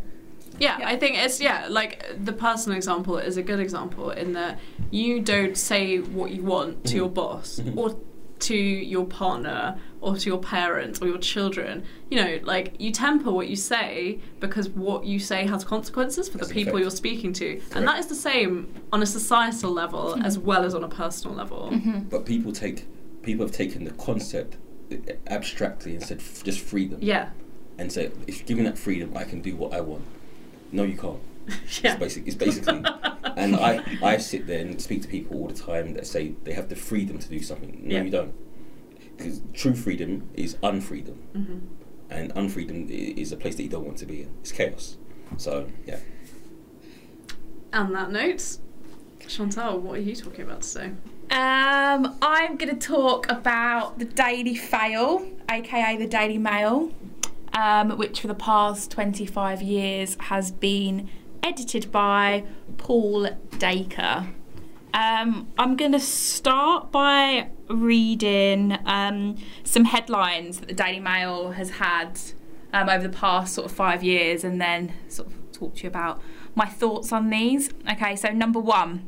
[0.59, 0.89] Yeah, Yeah.
[0.89, 5.21] I think it's yeah, like the personal example is a good example in that you
[5.21, 7.77] don't say what you want to your boss Mhm.
[7.77, 7.97] or
[8.45, 11.85] to your partner or to your parents or your children.
[12.11, 16.39] You know, like you temper what you say because what you say has consequences for
[16.39, 16.83] the Has people effect.
[16.83, 17.57] you're speaking to.
[17.57, 17.77] Correct.
[17.77, 20.23] And that is the same on a societal level mm-hmm.
[20.25, 21.71] as well as on a personal level.
[21.73, 22.01] Mm-hmm.
[22.11, 22.87] But people take
[23.23, 24.57] people have taken the concept
[25.29, 27.31] abstractly and said f- just freedom Yeah.
[27.79, 30.05] and say if given that freedom I can do what I want.
[30.73, 31.21] No, you can't.
[31.83, 31.93] Yeah.
[31.93, 32.83] It's, basic, it's basically,
[33.37, 36.53] and I, I sit there and speak to people all the time that say they
[36.55, 37.81] have the freedom to do something.
[37.83, 38.03] No, Yeah.
[38.05, 38.35] you don't.
[39.17, 41.61] Because true freedom is unfreedom, Mhm.
[42.11, 44.31] and unfreedom is a place that you don't want to be in.
[44.41, 44.97] It's chaos.
[45.37, 45.99] So yeah,
[47.73, 48.59] On that note,
[49.27, 50.93] Chantal, what are you talking about today?
[51.31, 56.93] Um, I'm going to talk about the Daily Fail, aka the Daily Mail,
[57.53, 61.09] um, which for the past 25 years has been
[61.45, 62.43] edited by
[62.79, 63.29] Paul
[63.59, 64.29] Dacre.
[64.95, 71.71] Um, I'm going to start by reading um, some headlines that the Daily Mail has
[71.71, 72.19] had
[72.73, 75.89] um, over the past sort of five years and then sort of talk to you
[75.89, 76.23] about
[76.55, 77.71] my thoughts on these.
[77.93, 79.07] Okay, so number one.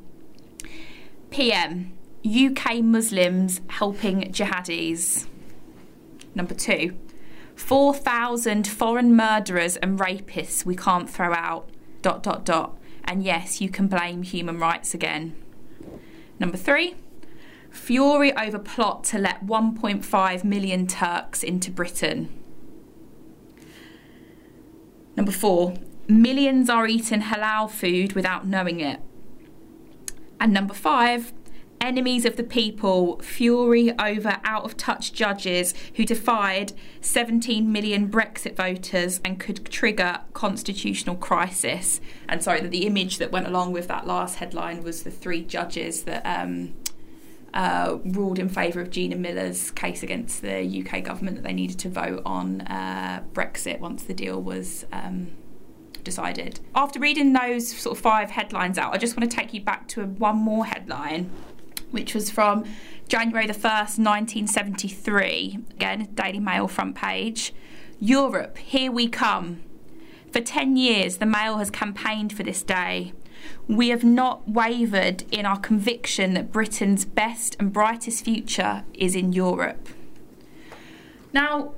[1.30, 1.92] PM.
[2.24, 5.26] UK Muslims helping jihadis.
[6.34, 6.96] Number two,
[7.54, 11.70] 4,000 foreign murderers and rapists we can't throw out.
[12.06, 12.78] Dot, dot, dot.
[13.02, 15.34] And yes, you can blame human rights again.
[16.38, 16.94] Number three,
[17.68, 22.28] fury over plot to let 1.5 million Turks into Britain.
[25.16, 25.74] Number four,
[26.06, 29.00] millions are eating halal food without knowing it.
[30.38, 31.32] And number five,
[31.86, 38.56] enemies of the people, fury over out of touch judges who defied 17 million Brexit
[38.56, 42.00] voters and could trigger constitutional crisis.
[42.28, 45.42] And sorry, the, the image that went along with that last headline was the three
[45.42, 46.74] judges that um,
[47.54, 51.78] uh, ruled in favour of Gina Miller's case against the UK government that they needed
[51.78, 54.84] to vote on uh, Brexit once the deal was.
[54.92, 55.28] Um,
[56.02, 56.60] decided.
[56.72, 59.88] After reading those sort of five headlines out, I just want to take you back
[59.88, 61.32] to one more headline
[61.90, 62.64] which was from
[63.08, 65.58] January the 1st, 1973.
[65.72, 67.52] Again, Daily Mail front page.
[68.00, 69.62] Europe, here we come.
[70.32, 73.12] For 10 years, the Mail has campaigned for this day.
[73.68, 79.32] We have not wavered in our conviction that Britain's best and brightest future is in
[79.32, 79.88] Europe.
[81.32, 81.72] Now,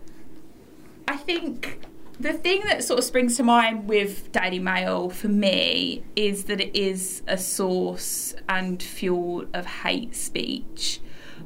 [1.06, 1.80] I think
[2.20, 6.60] the thing that sort of springs to mind with Daily Mail for me is that
[6.60, 11.00] it is a source and fuel of hate speech.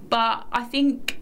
[0.08, 1.20] But I think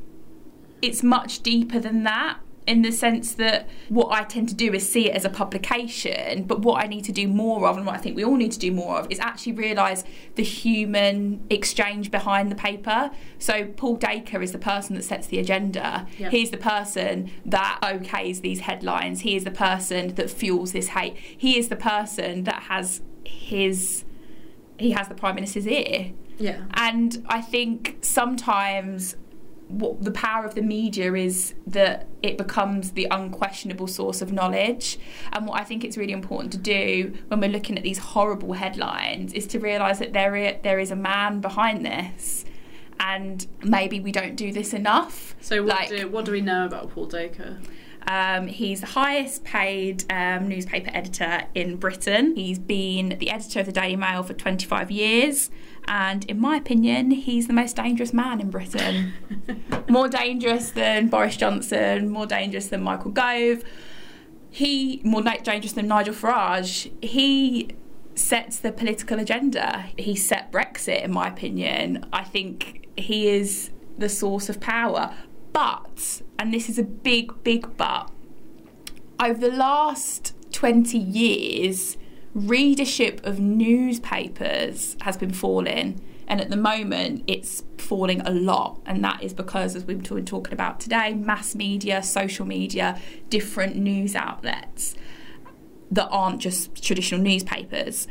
[0.83, 2.39] it's much deeper than that
[2.71, 6.45] in the sense that what I tend to do is see it as a publication,
[6.45, 8.53] but what I need to do more of, and what I think we all need
[8.53, 10.05] to do more of, is actually realise
[10.37, 13.11] the human exchange behind the paper.
[13.41, 16.07] So Paul Dacre is the person that sets the agenda.
[16.19, 16.31] Yep.
[16.31, 19.23] He's the person that okays these headlines.
[19.23, 21.17] He is the person that fuels this hate.
[21.17, 24.05] He is the person that has his
[24.79, 26.13] he has the prime minister's ear.
[26.39, 26.63] Yeah.
[26.73, 29.17] And I think sometimes
[29.71, 34.99] what the power of the media is that it becomes the unquestionable source of knowledge.
[35.33, 38.55] And what I think it's really important to do when we're looking at these horrible
[38.55, 42.45] headlines is to realise that there is, there is a man behind this.
[42.99, 45.35] And maybe we don't do this enough.
[45.41, 47.59] So what, Like- do, what do we know about Paul Dacre?
[48.07, 52.35] Um, he's the highest paid um, newspaper editor in Britain.
[52.35, 55.51] He's been the editor of the Daily Mail for 25 years.
[55.87, 59.13] And in my opinion, he's the most dangerous man in Britain.
[59.89, 63.63] more dangerous than Boris Johnson, more dangerous than Michael Gove.
[64.51, 66.91] He, more dangerous than Nigel Farage.
[67.05, 67.71] He
[68.15, 69.87] sets the political agenda.
[69.97, 72.07] He set Brexit, in my opinion.
[72.13, 75.15] I think he is the source of power.
[75.53, 78.11] But, and this is a big, big but,
[79.19, 81.97] over the last 20 years,
[82.35, 86.01] readership of newspapers has been falling.
[86.29, 88.81] And at the moment, it's falling a lot.
[88.87, 93.75] And that is because, as we've been talking about today, mass media, social media, different
[93.77, 94.95] news outlets
[95.91, 98.07] that aren't just traditional newspapers.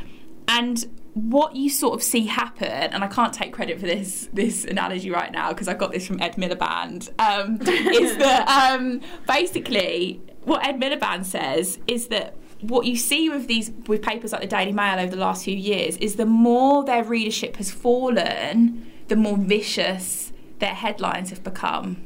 [0.49, 4.65] And what you sort of see happen, and I can't take credit for this this
[4.65, 10.21] analogy right now because I got this from Ed Miliband, um, is that um, basically
[10.43, 14.47] what Ed Miliband says is that what you see with these with papers like the
[14.47, 19.15] Daily Mail over the last few years is the more their readership has fallen, the
[19.15, 21.97] more vicious their headlines have become.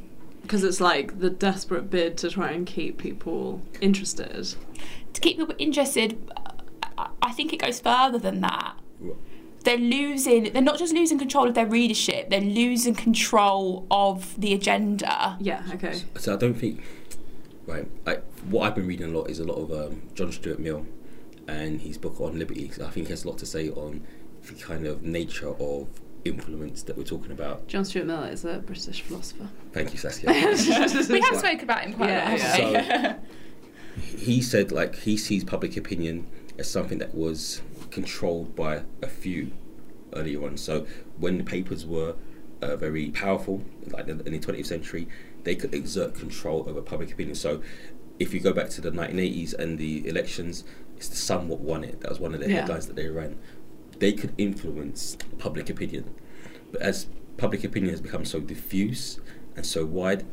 [0.42, 4.54] Because it's like the desperate bid to try and keep people interested.
[5.14, 6.30] To keep people interested,
[6.98, 8.74] I- I think it goes further than that.
[9.64, 14.52] they're losing they're not just losing control of their readership they're losing control of the
[14.52, 16.02] agenda Yeah, okay.
[16.18, 16.82] So I don't think,
[17.66, 17.88] right?
[18.06, 18.16] I,
[18.48, 20.86] what I've been reading a lot is a lot of um, John Stuart Mill
[21.48, 22.70] and his book on liberty.
[22.82, 24.02] I think he has a lot to say on
[24.46, 25.88] the kind of nature of
[26.24, 27.66] influence that we're talking about.
[27.68, 29.48] John Stuart Mill is a British philosopher.
[29.72, 30.30] Thank you, Saskia.
[31.10, 33.28] we have spoken about him quite Yeah, a lot haven't we?
[34.18, 36.26] he said like he sees public opinion
[36.58, 39.52] as something that was controlled by a few
[40.14, 40.56] earlier on.
[40.56, 40.86] So
[41.18, 42.16] when the papers were
[42.62, 45.06] uh, very powerful, like in the 20th century,
[45.44, 47.34] they could exert control over public opinion.
[47.36, 47.62] So
[48.18, 50.64] if you go back to the 1980s and the elections,
[50.96, 52.00] it's the Sun what won it.
[52.00, 52.60] That was one of the Yeah.
[52.62, 53.38] headlines that they ran.
[53.98, 56.14] They could influence public opinion,
[56.72, 57.06] but as
[57.36, 59.20] public opinion has become so diffuse
[59.56, 60.24] and so wide,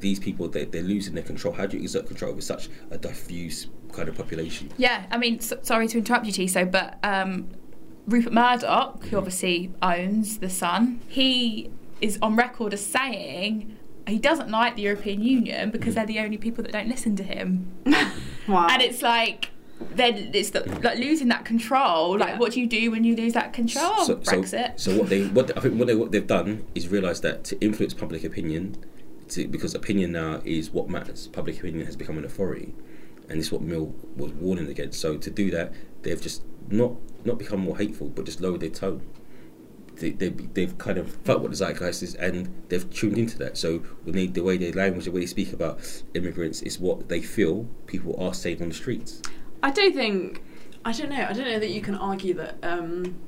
[0.00, 1.54] these people they, they're losing their control.
[1.54, 4.70] How do you exert control over such a diffuse kind of population?
[4.76, 7.48] Yeah, I mean, so, sorry to interrupt you, Tiso, but um,
[8.06, 13.76] Rupert Murdoch, who obviously owns The Sun, he is on record as saying
[14.06, 17.22] he doesn't like the European Union because they're the only people that don't listen to
[17.22, 17.72] him.
[18.48, 18.66] Wow.
[18.68, 19.50] And it's like,
[19.94, 22.18] then it's the, like losing that control.
[22.18, 22.38] Like, Yeah.
[22.38, 23.98] what do you do when you lose that control?
[24.04, 24.80] so, so, Brexit.
[24.80, 27.60] so what they, what I think, what, they, what they've done is realise that to
[27.60, 28.76] influence public opinion,
[29.28, 31.28] to, because opinion now is what matters.
[31.28, 32.74] Public opinion has become an authority,
[33.28, 35.00] and this is what Mill was warning against.
[35.00, 35.72] So to do that,
[36.02, 36.94] they've just not
[37.24, 39.02] not become more hateful, but just lowered their tone.
[40.00, 43.56] They, they, they've kind of felt what the zeitgeist is and they've tuned into that.
[43.56, 47.08] So when they, the way they language, the way they speak about immigrants is what
[47.08, 49.22] they feel people are saying on the streets.
[49.62, 50.42] I don't think
[50.84, 51.26] I don't know.
[51.28, 53.18] I don't know that you can argue that um,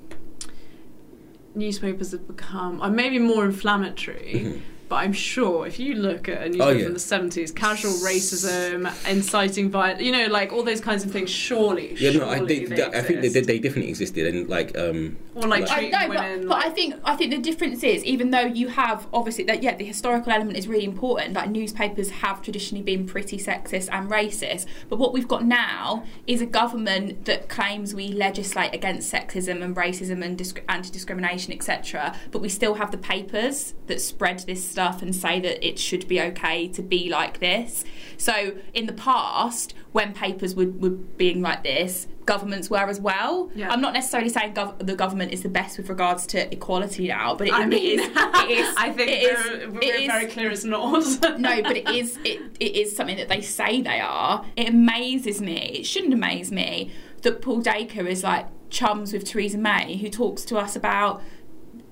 [1.54, 4.62] newspapers have become uh, maybe more inflammatory.
[4.92, 6.84] But I'm sure if you look at a newspaper Oh, yeah.
[6.84, 11.30] in the 70s, casual racism, inciting violence, you know, like all those kinds of things,
[11.30, 13.46] surely, Yeah, surely no, I, they, they I think they, exist.
[13.46, 16.66] they definitely existed, and like, um, Or like Like- I treating know, women but, but
[16.66, 19.86] I think I think the difference is even though you have obviously that yeah the
[19.94, 21.32] historical element is really important.
[21.32, 26.42] Like newspapers have traditionally been pretty sexist and racist, but what we've got now is
[26.42, 32.14] a government that claims we legislate against sexism and racism and disc- anti-discrimination etc.
[32.30, 36.08] But we still have the papers that spread this stuff and say that it should
[36.08, 37.84] be okay to be like this.
[38.16, 43.50] So in the past, when papers were, were being like this, governments were as well.
[43.54, 43.70] Yeah.
[43.70, 47.34] I'm not necessarily saying gov- the government is the best with regards to equality now,
[47.34, 48.06] but it, I mean, is.
[48.06, 48.74] It is.
[48.78, 51.04] I think it is- we're, we're it is- very clear it's not.
[51.38, 52.18] no, but it is.
[52.24, 54.44] It, it is something that they say they are.
[54.56, 55.56] It amazes me.
[55.80, 56.90] It shouldn't amaze me
[57.22, 61.22] that Paul Dacre is like chums with Theresa May, who talks to us about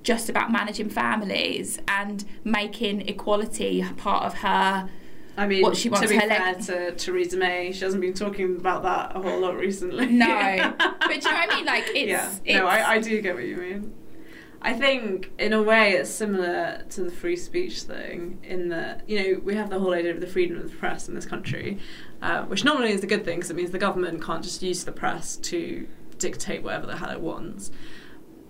[0.02, 4.88] just about managing families and making equality part of her.
[5.36, 8.00] I mean, what she wants to be her fair leg- to Theresa May, she hasn't
[8.00, 10.06] been talking about that a whole lot recently.
[10.06, 10.26] No,
[10.78, 11.64] but do you know what I mean?
[11.64, 12.08] Like it's.
[12.08, 13.94] yeah, it's no, I, I do get what you mean.
[14.62, 18.38] I think, in a way, it's similar to the free speech thing.
[18.42, 21.08] In that, you know, we have the whole idea of the freedom of the press
[21.08, 21.78] in this country,
[22.20, 24.62] uh, which not only is a good thing because it means the government can't just
[24.62, 25.88] use the press to
[26.18, 27.70] dictate whatever the hell it wants,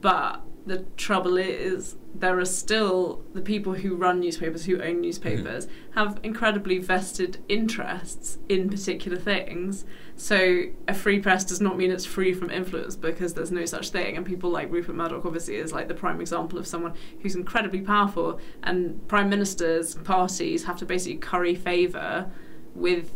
[0.00, 5.66] but the trouble is there are still the people who run newspapers who own newspapers
[5.66, 5.98] mm-hmm.
[5.98, 9.84] have incredibly vested interests in particular things.
[10.16, 13.90] So a free press does not mean it's free from influence because there's no such
[13.90, 14.16] thing.
[14.16, 17.80] And people like Rupert Murdoch obviously is like the prime example of someone who's incredibly
[17.80, 18.38] powerful.
[18.62, 22.30] And prime ministers parties have to basically curry favor
[22.74, 23.14] with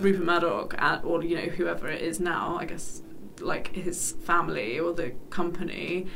[0.00, 3.02] Rupert Murdoch at, or you know whoever it is now I guess
[3.40, 6.06] like his family or the company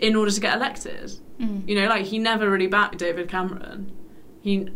[0.00, 1.12] in order to get elected.
[1.38, 1.68] Mm.
[1.68, 3.92] You know, like he never really backed David Cameron.
[4.42, 4.68] He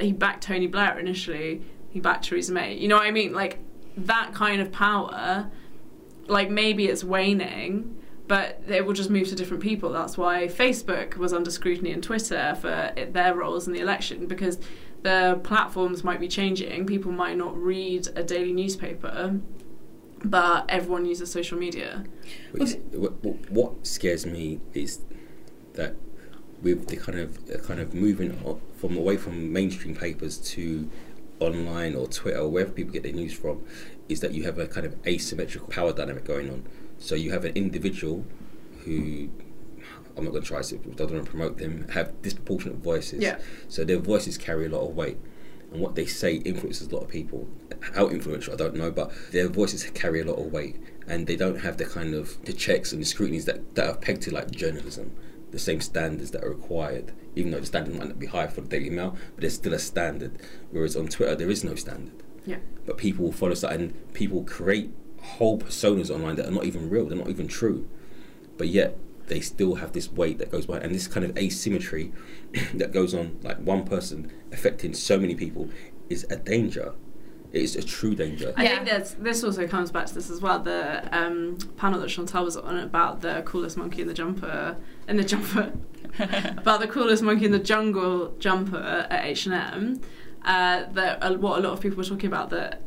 [0.00, 1.62] he backed Tony Blair initially.
[1.90, 2.74] He backed Theresa May.
[2.74, 3.32] You know what I mean?
[3.32, 3.58] Like
[3.96, 5.50] that kind of power.
[6.26, 7.96] Like maybe it's waning,
[8.28, 9.92] but it will just move to different people.
[9.92, 14.26] That's why Facebook was under scrutiny and Twitter for it, their roles in the election
[14.26, 14.58] because
[15.02, 16.86] the platforms might be changing.
[16.86, 19.40] People might not read a daily newspaper,
[20.24, 22.04] but everyone uses social media.
[22.52, 25.00] What, is- what, what- what scares me is
[25.74, 25.94] that
[26.62, 28.32] with the kind of uh, kind of moving
[28.76, 30.88] from away from mainstream papers to
[31.40, 33.64] online or Twitter or wherever people get their news from,
[34.08, 36.64] is that you have a kind of asymmetrical power dynamic going on.
[36.98, 38.24] So you have an individual
[38.84, 39.28] who
[40.16, 43.20] I'm not going to try to, I don't want to promote them, have disproportionate voices.
[43.22, 43.38] Yeah.
[43.68, 45.16] So their voices carry a lot of weight.
[45.72, 47.48] And what they say influences a lot of people.
[47.94, 50.76] How influential, I don't know, but their voices carry a lot of weight.
[51.06, 53.96] And they don't have the kind of the checks and the scrutinies that, that are
[53.96, 55.12] pegged to like journalism,
[55.50, 58.60] the same standards that are required, even though the standard might not be high for
[58.60, 60.38] the Daily Mail, but there's still a standard.
[60.70, 62.22] Whereas on Twitter, there is no standard.
[62.44, 62.58] Yeah.
[62.86, 66.90] But people will follow that, and people create whole personas online that are not even
[66.90, 67.88] real, they're not even true.
[68.58, 68.98] But yet,
[69.32, 72.12] they still have this weight that goes by, and this kind of asymmetry
[72.74, 75.70] that goes on, like one person affecting so many people,
[76.10, 76.94] is a danger.
[77.52, 78.52] It is a true danger.
[78.56, 78.68] I Yeah.
[78.76, 80.58] think that's, this also comes back to this as well.
[80.58, 84.76] The um, panel that Chantal was on about the coolest monkey in the jumper,
[85.08, 85.72] in the jumper,
[86.58, 88.78] about the coolest monkey in the jungle jumper
[89.10, 90.00] at H and M.
[90.44, 92.82] Uh, that uh, what a lot of people were talking about that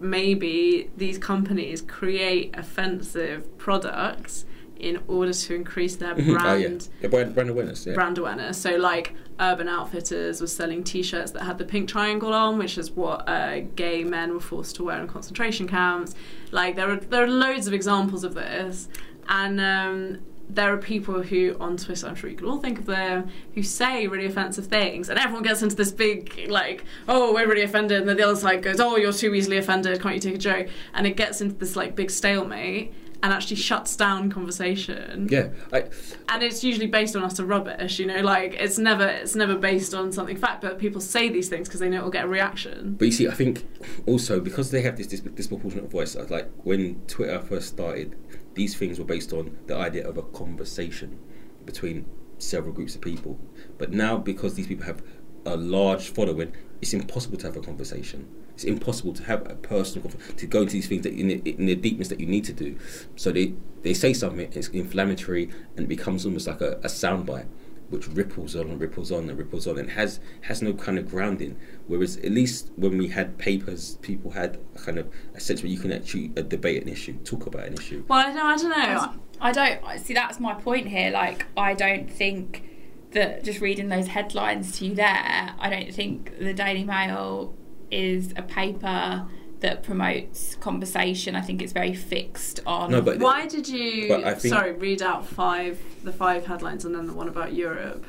[0.00, 4.44] maybe these companies create offensive products
[4.78, 7.86] in order to increase their brand oh yeah, yeah brand, brand awareness.
[7.86, 7.94] Yeah.
[7.94, 8.58] brand awareness.
[8.58, 12.90] So, like, Urban Outfitters was selling T-shirts that had the pink triangle on, which is
[12.90, 16.14] what uh, gay men were forced to wear in concentration camps.
[16.50, 18.88] Like, there are there are loads of examples of this,
[19.28, 22.86] and um, there are people who on Twitter, I'm sure you can all think of
[22.86, 27.46] them, who say really offensive things, and everyone gets into this big like, oh, we're
[27.46, 30.20] really offended, and then the other side goes, oh, you're too easily offended, can't you
[30.20, 30.68] take a joke?
[30.94, 32.94] And it gets into this like big stalemate.
[33.22, 35.28] And actually shuts down conversation.
[35.30, 35.84] Yeah, I,
[36.28, 39.94] And it's usually based on utter rubbish, you know, like it's never it's never based
[39.94, 42.28] on something fact, but people say these things because they know it will get a
[42.28, 42.94] reaction.
[42.98, 43.66] But you see, I think
[44.06, 48.16] also because they have this dis- disproportionate voice, uh, like when Twitter first started,
[48.54, 51.18] these things were based on the idea of a conversation
[51.64, 52.06] between
[52.38, 53.38] several groups of people.
[53.78, 55.02] But now, because these people have
[55.44, 58.28] a large following, it's impossible to have a conversation.
[58.58, 61.34] It's impossible to have a personal conversation, to go into these things that in the,
[61.48, 62.76] in the deepness that you need to do.
[63.14, 67.46] So they, they say something, it's inflammatory, and it becomes almost like a, a soundbite
[67.90, 71.08] which ripples on and ripples on and ripples on and has has no kind of
[71.08, 71.56] grounding.
[71.86, 75.70] Whereas at least when we had papers, people had a kind of a sense where
[75.70, 78.04] you can actually uh, debate an issue, talk about an issue.
[78.08, 79.22] Well, I don't, I don't know.
[79.40, 80.14] I don't see.
[80.14, 81.12] That's my point here.
[81.12, 82.68] Like, I don't think
[83.12, 85.54] that just reading those headlines to you there.
[85.60, 87.54] I don't think the Daily Mail
[87.90, 89.26] is a paper
[89.60, 91.34] that promotes conversation.
[91.34, 92.92] I think it's very fixed on.
[92.92, 97.06] No, but Why did you think- sorry read out five the five headlines and then
[97.06, 98.04] the one about Europe?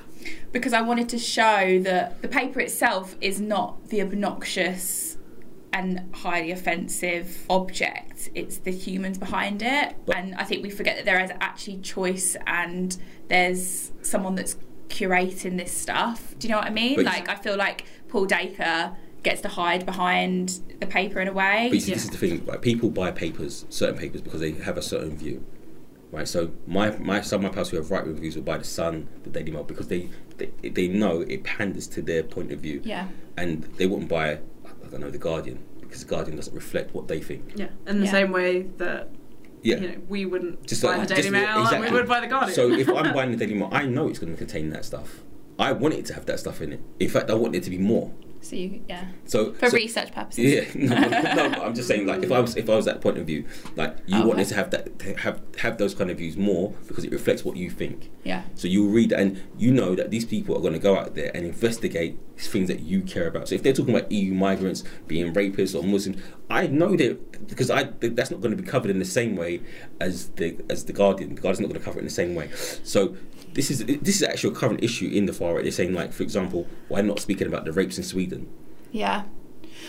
[0.52, 5.18] because I wanted to show that the paper itself is not the obnoxious
[5.72, 8.30] and highly offensive object.
[8.36, 9.96] It's the humans behind it.
[10.06, 12.98] But- and I think we forget that there is actually choice and
[13.30, 14.58] there's someone that's
[14.90, 16.36] curating this stuff.
[16.38, 17.02] Do you know what I mean?
[17.04, 18.92] Like I feel like Paul Dacre
[19.24, 21.68] gets to hide behind the paper in a way.
[21.70, 22.46] But you see, this is the thing.
[22.46, 25.46] Like people buy papers, certain papers, because they have a certain view,
[26.12, 26.28] right?
[26.28, 28.64] So my my some of my pals who have right wing views will buy the
[28.64, 32.60] Sun, the Daily Mail, because they, they they know it panders to their point of
[32.60, 33.08] view, yeah.
[33.38, 37.08] and they wouldn't buy I don't know the Guardian because the Guardian doesn't reflect what
[37.08, 37.54] they think.
[37.56, 38.12] Yeah, in the Yeah.
[38.12, 39.10] same way that
[39.64, 39.78] Yeah.
[39.78, 42.20] you know we wouldn't Just buy like- the Daily just- Mail and we would buy
[42.22, 42.56] the Guardian.
[42.56, 45.22] So if I'm buying the Daily Mail, I know it's going to contain that stuff.
[45.58, 46.80] I want it to have that stuff in it.
[47.02, 48.14] In fact, I want it to be more.
[48.42, 49.06] So you, yeah.
[49.26, 50.46] So For so- research purposes.
[50.54, 51.10] Yeah, no, no,
[51.50, 53.46] but I'm just saying, like, if I was if I was that point of view,
[53.76, 54.50] like, you Oh, wanted okay.
[54.50, 57.58] to have that to have have those kind of views more because it reflects what
[57.58, 58.10] you think.
[58.24, 58.44] Yeah.
[58.56, 61.16] So you read that, and you know that these people are going to go out
[61.16, 63.50] there and investigate things that you care about.
[63.50, 67.70] So if they're talking about EU migrants being rapists or Muslims, I know that because
[67.70, 69.62] I that's not going to be covered in the same way
[70.00, 71.36] as the as the Guardian.
[71.36, 72.50] The Guardian's not going to cover it in the same way.
[72.84, 73.18] So.
[73.54, 75.64] This is this is actually a current issue in the far right.
[75.64, 78.48] They're saying, like, for example, why not speaking about the rapes in Sweden?
[78.92, 79.24] Yeah.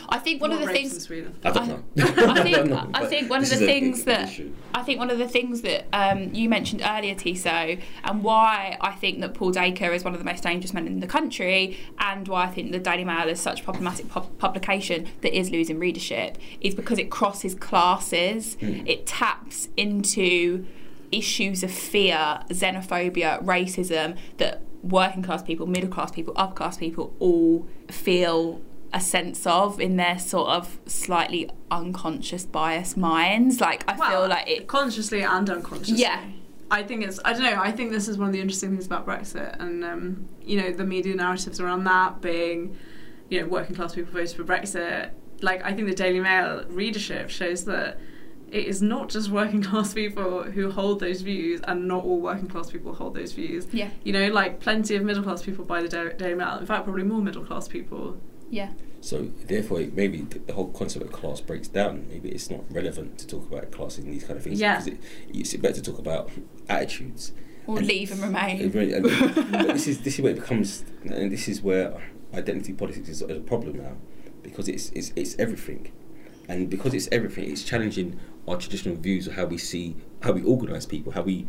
[0.08, 1.34] I think one What of the things in Sweden?
[1.44, 1.82] I don't I- know.
[2.32, 4.52] I think don't I think one of the things that issue.
[4.74, 8.92] I think one of the things that um, you mentioned earlier, Tiso, and why I
[8.92, 12.26] think that Paul Dacre is one of the most dangerous men in the country, and
[12.28, 15.78] why I think the Daily Mail is such a problematic pub- publication that is losing
[15.78, 18.54] readership, is because it crosses classes.
[18.60, 18.86] Hmm.
[18.86, 20.66] It taps into
[21.12, 27.14] issues of fear, xenophobia, racism that working class people, middle class people, upper class people
[27.18, 28.60] all feel
[28.92, 33.60] a sense of in their sort of slightly unconscious bias minds.
[33.60, 36.02] Like I feel like it consciously and unconsciously.
[36.02, 36.24] Yeah.
[36.72, 38.86] I think it's I don't know, I think this is one of the interesting things
[38.86, 42.76] about Brexit and um, you know, the media narratives around that being,
[43.28, 45.10] you know, working class people voted for Brexit.
[45.40, 47.98] Like I think the Daily Mail readership shows that
[48.50, 52.48] it is not just working class people who hold those views and not all working
[52.48, 53.66] class people hold those views.
[53.72, 53.90] Yeah.
[54.04, 56.58] You know, like plenty of middle class people buy the Da- Daily Mail.
[56.58, 58.16] In fact, probably more middle class people.
[58.50, 58.70] Yeah.
[59.02, 62.06] So therefore, maybe the the whole concept of class breaks down.
[62.08, 64.60] Maybe it's not relevant to talk about class in these kind of things.
[64.60, 64.78] Yeah.
[64.82, 65.00] Because it,
[65.32, 66.30] it's better to talk about
[66.68, 67.32] attitudes.
[67.66, 68.70] Or And- leave and remain.
[68.72, 71.94] really- and- but this is this is where it becomes, and this is where
[72.34, 73.96] identity politics is a problem now,
[74.42, 75.92] because it's it's it's everything,
[76.48, 78.18] and because it's everything, it's challenging
[78.48, 81.46] our traditional views of how we see how we organise people, how we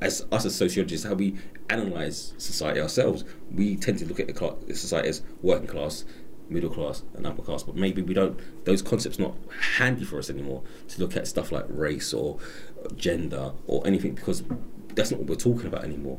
[0.00, 1.36] as us as sociologists, how we
[1.70, 3.24] analyse society ourselves.
[3.52, 6.04] We tend to look at the cla- society as working class,
[6.48, 8.38] middle class, and upper class, but maybe we don't.
[8.64, 9.34] Those concepts not
[9.76, 12.38] handy for us anymore to look at stuff like race or
[12.96, 14.42] gender or anything because
[14.94, 16.18] that's not what we're talking about anymore.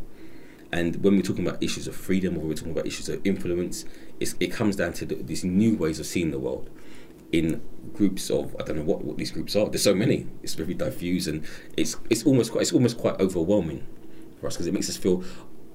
[0.71, 3.85] And when we're talking about issues of freedom or we're talking about issues of influence,
[4.19, 6.69] it comes down to the, these new ways of seeing the world
[7.31, 7.61] in
[7.93, 9.69] groups of I don't know what, what these groups are.
[9.69, 10.27] There's so many.
[10.43, 11.45] It's very diffuse and
[11.77, 13.85] it's it's almost quite it's almost quite overwhelming
[14.39, 15.23] for us because it makes us feel.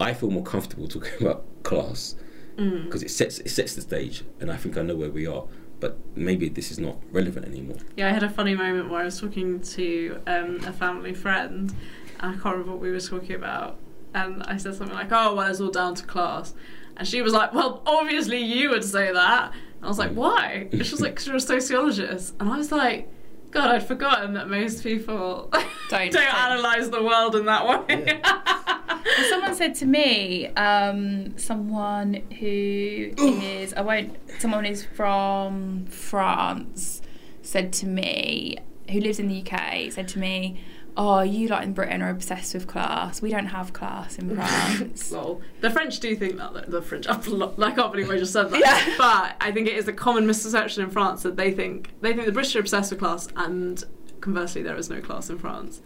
[0.00, 2.16] I feel more comfortable talking about class
[2.56, 5.44] because it sets it sets the stage, and I think I know where we are.
[5.80, 7.76] But maybe this is not relevant anymore.
[7.96, 11.74] Yeah, I had a funny moment where I was talking to um, a family friend,
[12.20, 13.78] and I can't remember what we were talking about,
[14.14, 16.54] and I said something like, "Oh, well, it's all down to class,"
[16.96, 19.52] and she was like, "Well, obviously you would say that."
[19.84, 22.56] And I was like, "Why?" And she was like, "Cause you're a sociologist," and I
[22.56, 23.06] was like,
[23.50, 25.50] "God, I'd forgotten that most people
[25.90, 32.14] Don't- don't analyze the world in that way." Well, someone said to me, um, someone
[32.40, 37.02] who is, I won't, someone who's from France
[37.42, 38.56] said to me,
[38.90, 40.58] who lives in the UK, said to me,
[40.96, 43.20] oh, you lot in Britain are obsessed with class.
[43.20, 45.10] We don't have class in France.
[45.10, 46.70] Well, the French do think that.
[46.70, 48.60] The French, I can't believe I just said that.
[48.60, 48.94] Yeah.
[48.98, 52.26] But I think it is a common misconception in France that they think they think
[52.26, 53.84] the British are obsessed with class, and
[54.20, 55.82] conversely, there is no class in France.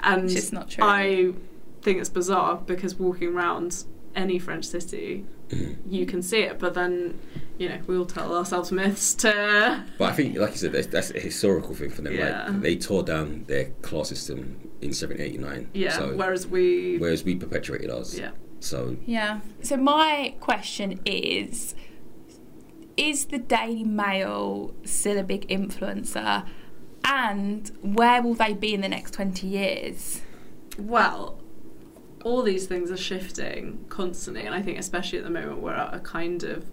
[0.00, 0.84] And Which is not true.
[0.84, 1.32] I
[1.82, 3.84] think it's bizarre because walking around
[4.14, 5.76] any French city, mm.
[5.88, 6.58] you can see it.
[6.58, 7.18] But then,
[7.62, 9.84] you know, we all tell ourselves myths to.
[9.96, 12.14] But I think, like you said, that's, that's a historical thing for them.
[12.14, 12.48] Yeah.
[12.48, 15.70] Like they tore down their class system in 1789.
[15.72, 15.92] Yeah.
[15.92, 16.98] So, whereas we.
[16.98, 18.18] whereas we perpetuated ours.
[18.18, 18.32] yeah.
[18.58, 19.40] So Yeah.
[19.62, 21.74] So my question is
[22.96, 26.46] is the Daily Mail still a big influencer?
[27.04, 30.20] And where will they be in the next 20 years?
[30.78, 31.40] Well,
[32.22, 35.94] all these things are shifting constantly, and I think especially at the moment we're at
[35.94, 36.70] a kind of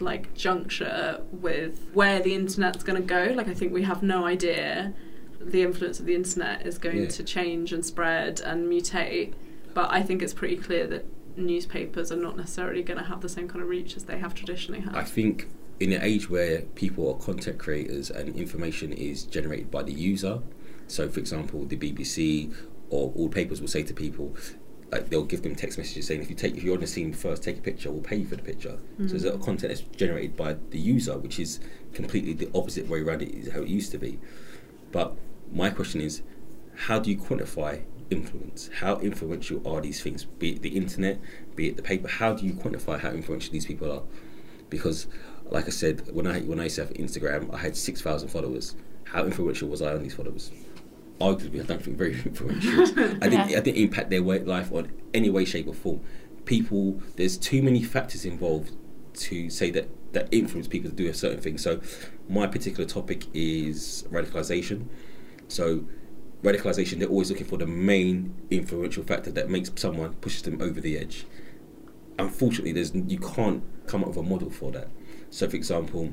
[0.00, 3.32] like juncture with where the internet's going to go.
[3.34, 4.94] Like I think we have no idea
[5.40, 7.08] the influence of the internet is going Yeah.
[7.08, 9.34] to change and spread and mutate.
[9.74, 11.04] But I think it's pretty clear that
[11.36, 14.34] newspapers are not necessarily going to have the same kind of reach as they have
[14.34, 14.96] traditionally had.
[14.96, 19.84] I think in an age where people are content creators and information is generated by
[19.84, 20.40] the user,
[20.88, 22.52] so for example, the BBC
[22.90, 24.34] or all papers will say to people,
[24.90, 27.12] like they'll give them text messages saying, if you take if you're on the scene
[27.12, 28.78] first, take a picture, we'll pay you for the picture.
[28.98, 31.60] So there's a content that's generated by the user, which is
[31.92, 34.18] completely the opposite way around it is how it used to be.
[34.90, 35.16] But
[35.52, 36.22] my question is,
[36.74, 38.70] how do you quantify influence?
[38.80, 40.24] How influential are these things?
[40.24, 41.20] Be it the internet,
[41.54, 42.08] be it the paper.
[42.08, 44.02] How do you quantify how influential these people are?
[44.70, 45.06] Because,
[45.50, 48.28] like I said, when I when I used to have Instagram, I had six thousand
[48.28, 48.74] followers.
[49.04, 50.50] How influential was I on these followers?
[51.20, 52.82] Arguably, I don't think very influential.
[53.22, 53.50] I didn't.
[53.50, 53.58] Yeah.
[53.58, 56.00] I didn't impact their way, life on any way, shape, or form.
[56.44, 58.72] People, there's too many factors involved
[59.14, 61.58] to say that that influence people to do a certain thing.
[61.58, 61.80] So,
[62.28, 64.86] my particular topic is radicalization.
[65.48, 65.84] So,
[66.42, 70.80] radicalization, they're always looking for the main influential factor that makes someone pushes them over
[70.80, 71.26] the edge.
[72.18, 74.88] Unfortunately, there's you can't come up with a model for that.
[75.30, 76.10] So, for example,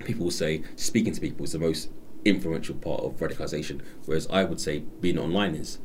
[0.00, 1.90] people will say speaking to people is the most
[2.24, 5.78] influential part of radicalization, whereas I would say being online is.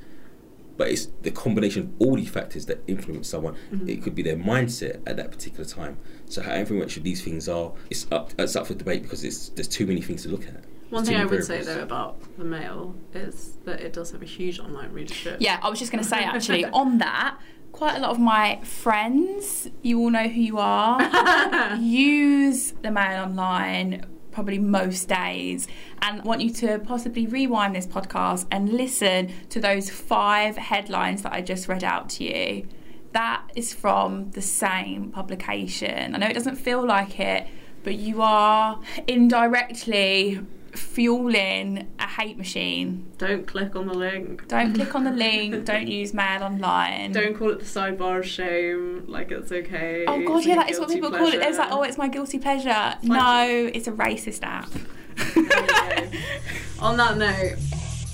[0.78, 3.56] But it's the combination of all these factors that influence someone.
[3.72, 3.90] Mm-hmm.
[3.90, 5.98] It could be their mindset at that particular time.
[6.28, 9.68] So how influential these things are, it's up it's up for debate because it's there's
[9.68, 10.64] too many things to look at.
[10.90, 14.22] One thing I many would say though about the Mail is that it does have
[14.22, 15.38] a huge online readership.
[15.40, 17.38] Yeah, I was just going to say actually on that,
[17.72, 23.24] quite a lot of my friends, you all know who you are, use the mail
[23.24, 24.06] online
[24.38, 25.68] probably most days
[26.04, 31.34] and want you to possibly rewind this podcast and listen to those five headlines that
[31.34, 32.68] I just read out to you.
[33.14, 36.14] That is from the same publication.
[36.14, 37.48] I know it doesn't feel like it,
[37.84, 40.40] but you are indirectly
[40.78, 44.48] fueling a hate machine Don't click on the link.
[44.48, 45.66] don't click on the link.
[45.66, 47.12] Don't use mail online.
[47.12, 49.04] Don't call it the sidebar of shame.
[49.08, 50.06] Like it's okay.
[50.08, 51.36] Oh god, It's yeah, that is what people call it.
[51.42, 52.70] It's like, oh, it's my guilty pleasure.
[52.70, 54.70] like- No, it's a racist app.
[56.80, 57.58] On that note,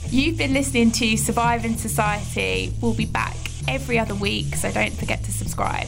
[0.09, 2.72] You've been listening to Surviving Society.
[2.82, 3.36] We'll be back
[3.68, 5.88] every other week, so don't forget to subscribe.